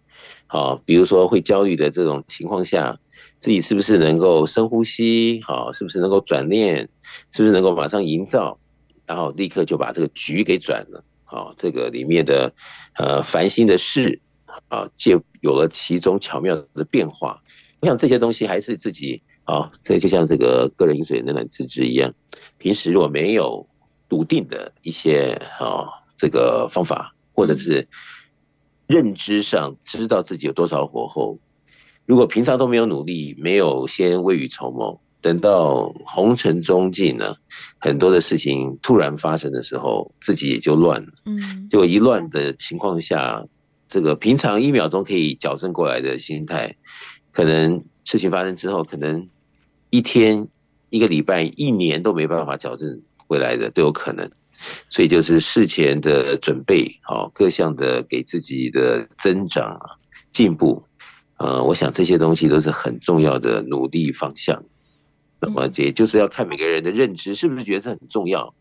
[0.46, 2.96] 好，比如说会焦虑的这种情况下，
[3.40, 5.40] 自己是不是能够深呼吸？
[5.42, 6.88] 好，是不是能够转念？
[7.32, 8.56] 是不是能够马上营造，
[9.04, 11.02] 然后立刻就把这个局给转了？
[11.24, 12.52] 好，这个里面的。
[12.96, 14.20] 呃，烦心的事
[14.68, 17.42] 啊，就有了其中巧妙的变化。
[17.80, 22.14] 我想这些东西还是自己啊，这就像这个个人饮水冷暖自知一样。
[22.58, 23.68] 平时如果没有
[24.08, 27.88] 笃定的一些啊，这个方法，或者是
[28.86, 31.38] 认知上知道自己有多少火候，
[32.06, 35.00] 如果平常都没有努力，没有先未雨绸缪。
[35.24, 37.34] 等到红尘中尽呢，
[37.78, 41.08] 很多的事情突然发生的时候，自己也就乱了。
[41.24, 43.42] 嗯，就一乱的情况下，
[43.88, 46.76] 这个平常一秒钟可以矫正过来的心态，
[47.32, 49.26] 可能事情发生之后，可能
[49.88, 50.46] 一天、
[50.90, 54.30] 一个礼拜、一年都没办法矫正回来的都有可能。
[54.90, 59.80] 所以就是事前的准备，好各项的给自己的增长、
[60.32, 60.84] 进步，
[61.38, 64.62] 呃，我想这些东西都是很重要的努力方向。
[65.46, 68.54] 那么，也就是要看每个人的认知是不是觉得这很重要。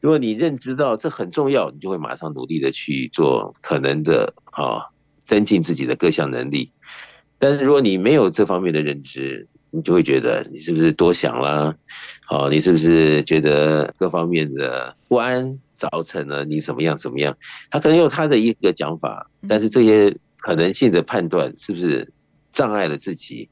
[0.00, 4.86] 如果你认知到这很重要，你就会马上努力的去做可能的啊，
[5.24, 6.70] 增进自己的各项能力。
[7.38, 11.76] 但是如果你没有这方面的认知，你就会觉得你是不是多想了？
[12.26, 17.36] 好，你是不是觉得各方面的不安造成了你怎么样怎么样？
[17.70, 22.12] 他可能有他的一个讲法，但是这些可能性的判断是不是？
[22.52, 23.48] 障碍了自己，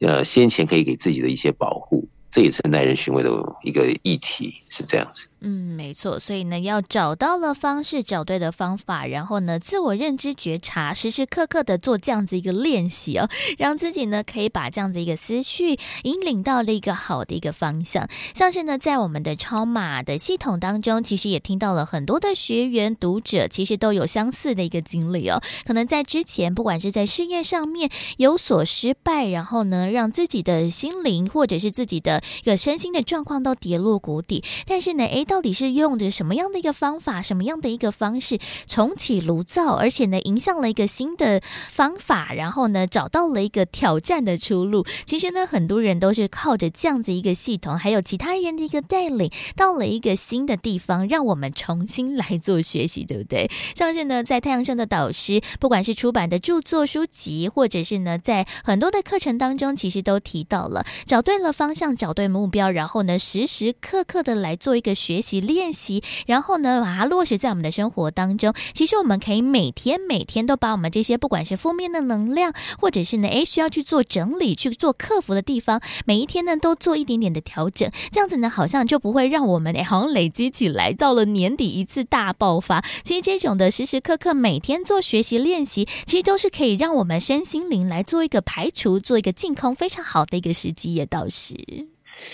[0.00, 3.30] 呃，先前可以给自己的一些保护，这也是耐人寻味的
[3.62, 5.26] 一个议题，是这样子。
[5.44, 13.28] 嗯，没错，所以呢，要找到了方式，找对的方法，然后呢，自我认知觉察，时时刻刻的做这样子一个练习哦，
[13.58, 18.08] 让自己呢可以把这样子一个思绪引领到了一个好的一个方向。
[18.34, 25.42] 像是呢，在我们的超马的系统当中，其实也听到了很多的学员读者，其实都有相似的一个经历哦。
[25.66, 34.42] 可能在之前，不管是在事业上面有所失败，然后呢，让自己的心灵或者是自己的一个身心的状况都跌落谷底。
[34.66, 44.84] 但是呢，诶，到底是用着什么样的一个方法，什么样的一个方式重启炉灶，而且呢，迎向了一个新的方法，然后呢，找到了一个挑战的出路。
[45.04, 53.50] 其实呢，很多人都是靠着这样子一个系统，还有其他人的一个带领，到了一个新的地方，让我们重新来做学习，对不对？
[53.74, 68.54] 像是呢，在太阳上的导师，不管是出版的著作书籍，或者是呢，在很多的课程当中，其实都提到了，找对了方向，找对目标，然后呢，时时刻刻的来做一个学习练习，然后呢，把它落实在我们的生活当中。
[68.74, 82.84] 其实我们可以每天每天都把我们这些不管是负面的能量，或者是呢，诶，需要去做整理、去做克服的地方，每一天呢，都做一点点的调整，这样子呢，好像就不会让我们诶，好像累积起来，到了年底一次大爆发。
[83.02, 91.54] 其实这种的时时刻刻每天做学习练习，其实都是可以让我们身心灵来做一个排除、做一个净空，非常好的一个时机，也倒是。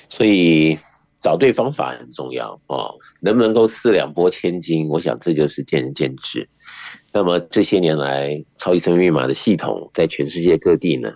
[0.09, 0.79] 所以
[1.21, 6.49] 找对方法很重要哦，能不能够四两拨千斤，我想这就是见仁见智。
[7.13, 11.13] 那么这些年来，超级生命密码的系统在全世界各地呢，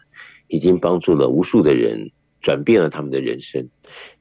[0.49, 2.11] 已经帮助了无数的人
[2.41, 3.68] 转变了他们的人生。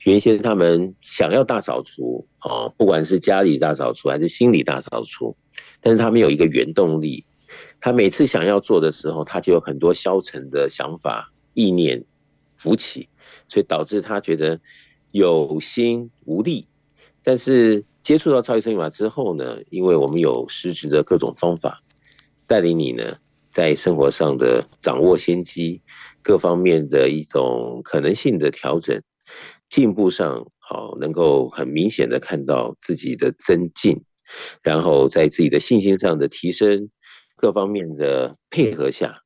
[0.04, 5.36] 原先他们想要大扫除啊，不管是家里大扫除还是心理大扫除，
[5.80, 7.26] 但是他们有一个原动力。
[7.80, 12.04] 他每次想要做的时候，他就有很多消沉的想法、意念
[12.56, 13.10] 浮起，
[13.52, 14.60] 所以导致他觉得
[15.12, 16.68] 有心无力。
[17.22, 21.84] 但是接触到超级生命密码之后呢，因为我们有实质的各种方法
[22.48, 23.18] 带领你呢，
[23.52, 25.82] 在生活上的掌握先机，
[26.24, 29.00] 各方面的一种可能性的调整。
[29.70, 34.04] 进步上，好，能够很明显的看到自己的增进，
[34.62, 36.90] 然后在自己的信心上的提升，
[37.38, 39.22] 各方面的配合下，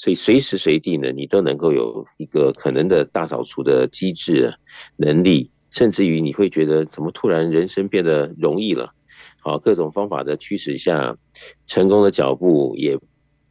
[0.00, 4.54] 所以随时随地呢，你都能够有一个可能的大扫除的机制
[4.96, 8.94] 能力，甚至于你会觉得怎么突然人生变得容易了，
[9.42, 11.18] 好，各种方法的驱使下，
[11.66, 12.98] 成功的脚步也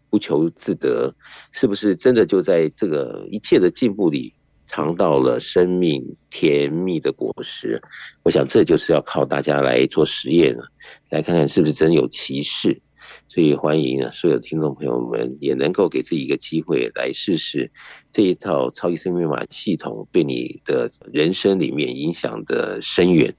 [0.10, 1.14] 不求自得，
[1.52, 4.34] 是不是真的就在这个一切的进步里？
[4.66, 7.80] 尝到了生命甜蜜的果实，
[8.24, 10.64] 我想这就是要靠大家来做实验了，
[11.10, 12.82] 来看看是不是真有其事。
[13.28, 17.72] 所以欢迎啊，所有的听众朋友们也能够给自己一个机会来试试
[18.12, 23.36] 这一套超级生命码系统对你的人生里面影响的深远。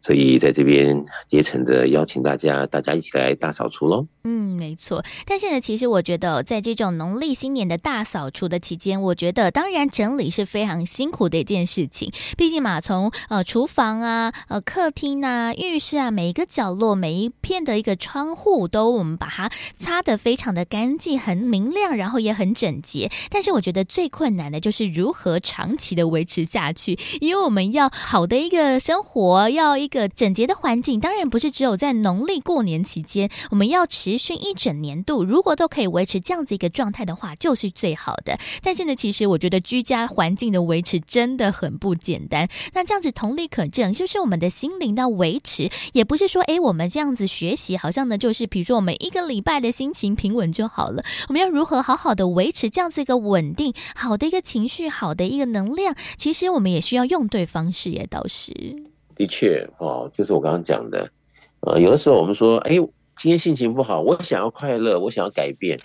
[0.00, 4.06] 所以在这边竭诚的邀请大家，大家一起来大扫除喽。
[4.28, 5.02] 嗯，没错。
[5.24, 12.12] 但是呢，其实我觉得在这种农历新年的大扫除的期间，我觉得当然整理是非常辛苦的一件事情。
[12.36, 23.10] 毕竟嘛，从呃厨房啊、呃客厅啊、浴室啊，每一个角落、每一片的一个窗户，都我们把它擦得非常的干净、很明亮，然后也很整洁。
[23.30, 29.86] 但是我觉得最困难的就是如何长期的维持下去，因为我们要好的一个生活，要一。
[29.88, 38.38] 个整洁的环境当然不是只有在农历过年期间，我们要持续一整年度，如果都可以维持这样子一个状态的话，就是最好的。
[38.62, 42.48] 但是呢，其实我觉得居家环境的维持真的很不简单。
[42.72, 51.02] 那这样子同理可证，就是我们的心灵的维持，也不是说诶，我们这样子学习，好像呢就是比如说我们一个礼拜的心情平稳就好了。
[51.28, 55.94] 我们要如何好好的维持这样子一个稳定、好的一个情绪、好的一个能量？
[56.16, 58.52] 其实我们也需要用对方式，也倒是。
[59.14, 61.10] 的确，哦，就是我刚刚讲的，
[61.60, 62.76] 呃，有的时候我们说，哎，
[63.18, 65.80] 今天心情不好，我想要快乐，我想要改变。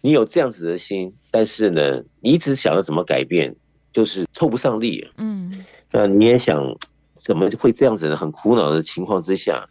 [0.00, 3.56] 你有这样子的心，但是呢，你一直想要怎么改变，
[3.92, 5.10] 就是凑不上力。
[5.16, 6.76] 嗯，那你也想
[7.16, 8.16] 怎么会这样子呢？
[8.16, 9.68] 很苦恼的情况之下，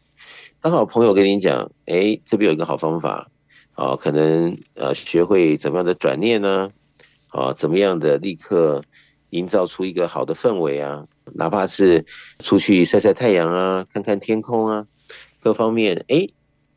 [0.60, 3.32] 刚好朋友跟你讲，哎，这边有一个好方法，
[3.76, 6.70] 啊，可能呃学会怎么样的转念呢？
[7.28, 8.84] 啊，怎么样的立刻
[9.30, 11.06] 营造出一个好的氛围啊？
[11.34, 12.06] 哪怕是
[12.40, 14.86] 出去晒晒太阳啊，看看天空啊，
[15.40, 16.28] 各方面，哎，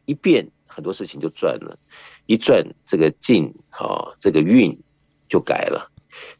[0.05, 1.79] 一变很多事情就转了，
[2.27, 4.79] 一转这个境，好，这个运
[5.29, 5.91] 就改了，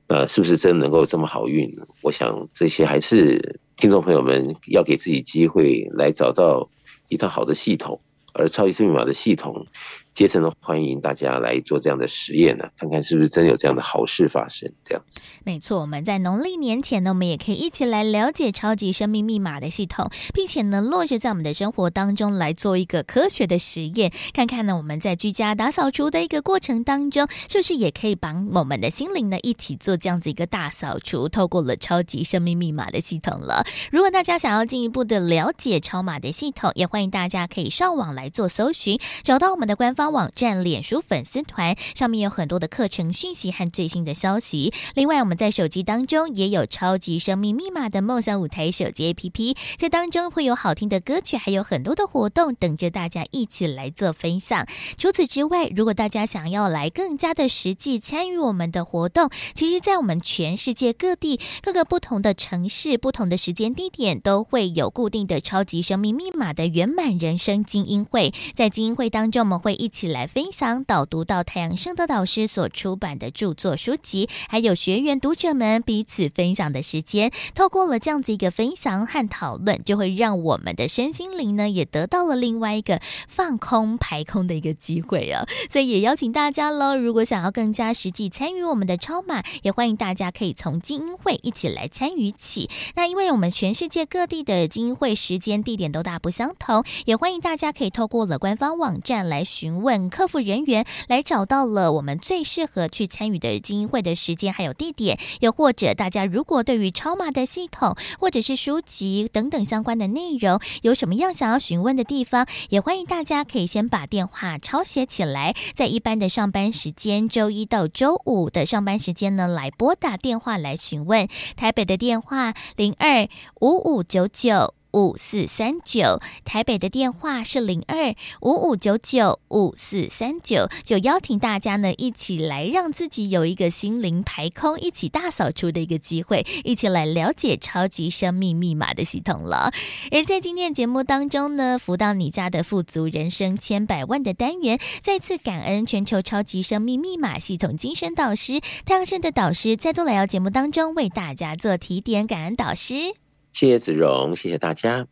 [0.09, 1.77] 那是不是真能够这么好运？
[2.01, 6.69] 我想这些还是听众朋友们要给自己机会来找到
[7.09, 8.01] 一套好的系统，
[8.35, 9.67] 而超级密码的系统。
[10.15, 14.71] 竭诚的欢迎大家来做这样的实验呢，看看是不是真有这样的好事发生。
[14.85, 15.81] 这样子，没错。
[15.81, 31.29] 我们在农历年前呢，我们也可以一起来了解超级生命密码的系统，并且呢，落实在我们的生活当中来做一个科学的实验，看看呢，我们在居家打扫除的一个过程当中，是不是也可以帮我们的心灵呢一起做这样子一个大扫除？
[31.29, 33.65] 透过了超级生命密码的系统了。
[33.91, 40.02] 如果大家想要进一步的了解超码的系统，也欢迎大家可以上网来做搜寻，找到我们的官方。
[40.11, 44.73] 网站、脸书粉丝团，上面有很多的课程讯息和最新的消息。
[44.95, 54.67] 另外，我们在手机当中也有超级生命密码的梦想舞台手机 APP，在当中会有好听的歌曲，还有很多的活动等着大家一起来做分享。
[54.97, 68.33] 除此之外，如果大家想要来更加的实际参与我们的活动，其实，在我们全世界各地各个不同的城市、不同的时间地点，都会有固定的超级生命密码的圆满人生精英会。
[68.55, 77.31] 在精英会当中，我们会一起来分享导读到太阳盛德导师所出版的著作书籍，还有学员读者们彼此分享的时间。
[77.55, 85.45] 透过了这样子一个分享和讨论，就会让我们的身心灵呢，也得到了另外一个放空排空的一个机会啊。
[85.69, 92.71] 所以也邀请大家喽，如果想要更加实际参与我们的超码，也欢迎大家可以从精英会一起来参与起。
[92.95, 105.19] 那因为我们全世界各地的精英会时间地点都大不相同，也欢迎大家可以透过了官方网站来询问客服人员，来找到了我们最适合去参与的精英会的时间还有地点。
[105.41, 121.29] 又或者大家如果对于超码的系统或者是书籍等等相关的内容有什么样想要询问的地方，也欢迎大家可以先把电话抄写起来，在一般的上班时间，周一到周五的上班时间呢，来拨打电话来询问。
[121.57, 123.29] 台北的电话零二
[123.61, 124.75] 五五九九。
[124.93, 139.73] 五四三九，台北的电话是零二五五九九五四三九，就邀请大家呢一起来让自己有一个心灵排空、一起大扫除的一个机会，一起来了解超级生命密码的系统了。
[140.11, 153.22] 而在今天节目当中呢，福到你家的富足人生千百万的单元，再次感恩全球超级生命密码系统精神导师太阳盛的导师再度来到节目当中为大家做提点，感恩导师。
[153.53, 155.07] 谢谢子荣，谢谢大家。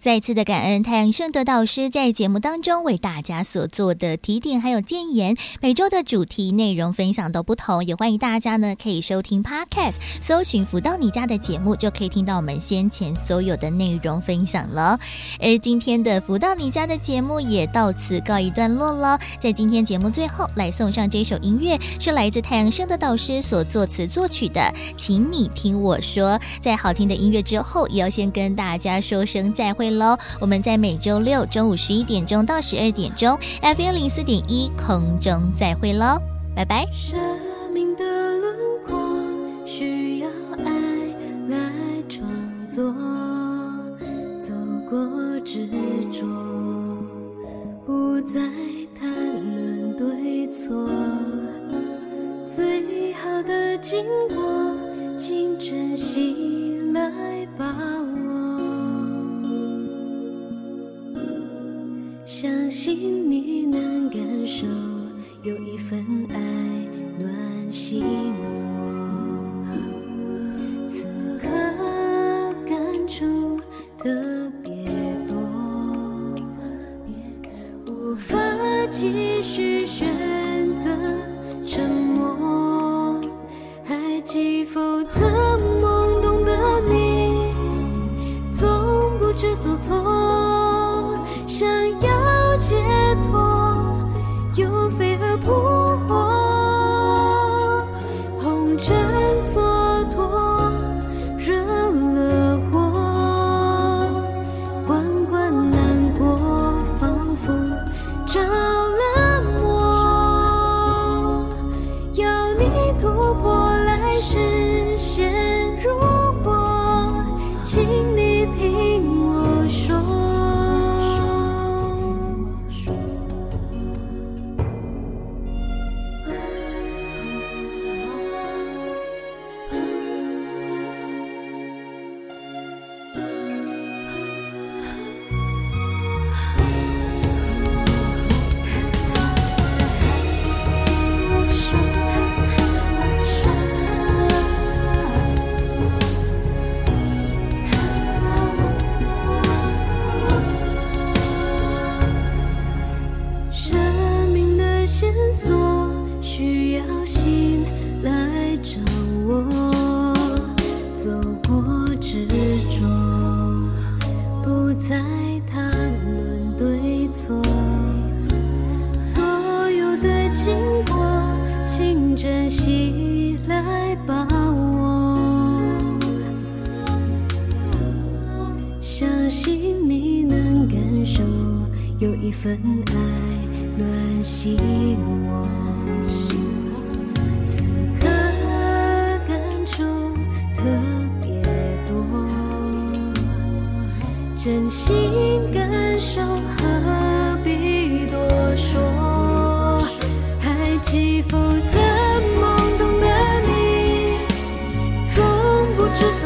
[0.00, 14.96] 再次的感恩太阳盛德导师在节目当中为大家所做的提点还有建言，每周的主题内容分享都不同，也欢迎大家呢可以收听 Podcast，搜寻福到你家的节目，就可以听到我们先前所有的内容分享了。
[15.40, 26.38] 而今天的福到你家的节目也到此告一段落了，在今天节目最后来送上这首音乐，是来自太阳盛德导师所作词作曲的，请你听我说。
[26.60, 30.16] 在好听的音乐之后，也要先跟大家说声再会喽！
[30.40, 36.20] 我们在每周六中午十一点钟到十二点钟，FM 零四点一空中再会喽，
[36.54, 36.86] 拜拜。
[36.92, 37.18] 生
[37.72, 38.98] 命的轮廓
[39.66, 40.28] 需要
[40.64, 40.72] 爱
[41.48, 41.72] 来
[42.08, 42.28] 创
[42.66, 42.94] 作，
[44.40, 44.54] 走
[44.88, 44.98] 过
[45.44, 45.68] 执
[46.12, 46.26] 着，
[47.86, 48.40] 不再
[48.98, 49.08] 谈
[49.54, 50.88] 论对错，
[52.46, 54.74] 最好的经过，
[55.18, 58.77] 请珍惜来把握。
[62.28, 64.66] 相信你能感受，
[65.42, 65.98] 有一份
[66.28, 66.38] 爱
[67.18, 68.04] 暖心
[68.38, 69.64] 我。
[70.90, 71.48] 此刻
[72.68, 73.58] 感触
[73.96, 74.12] 特
[74.62, 74.70] 别
[75.26, 75.38] 多，
[77.86, 78.36] 无法
[78.92, 80.06] 继续选
[80.78, 80.90] 择
[81.66, 83.22] 沉默，
[83.82, 85.26] 还记否曾
[85.80, 86.52] 懵懂的
[86.90, 87.54] 你，
[88.52, 88.68] 总
[89.18, 89.96] 不知所措，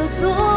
[0.02, 0.51] 就做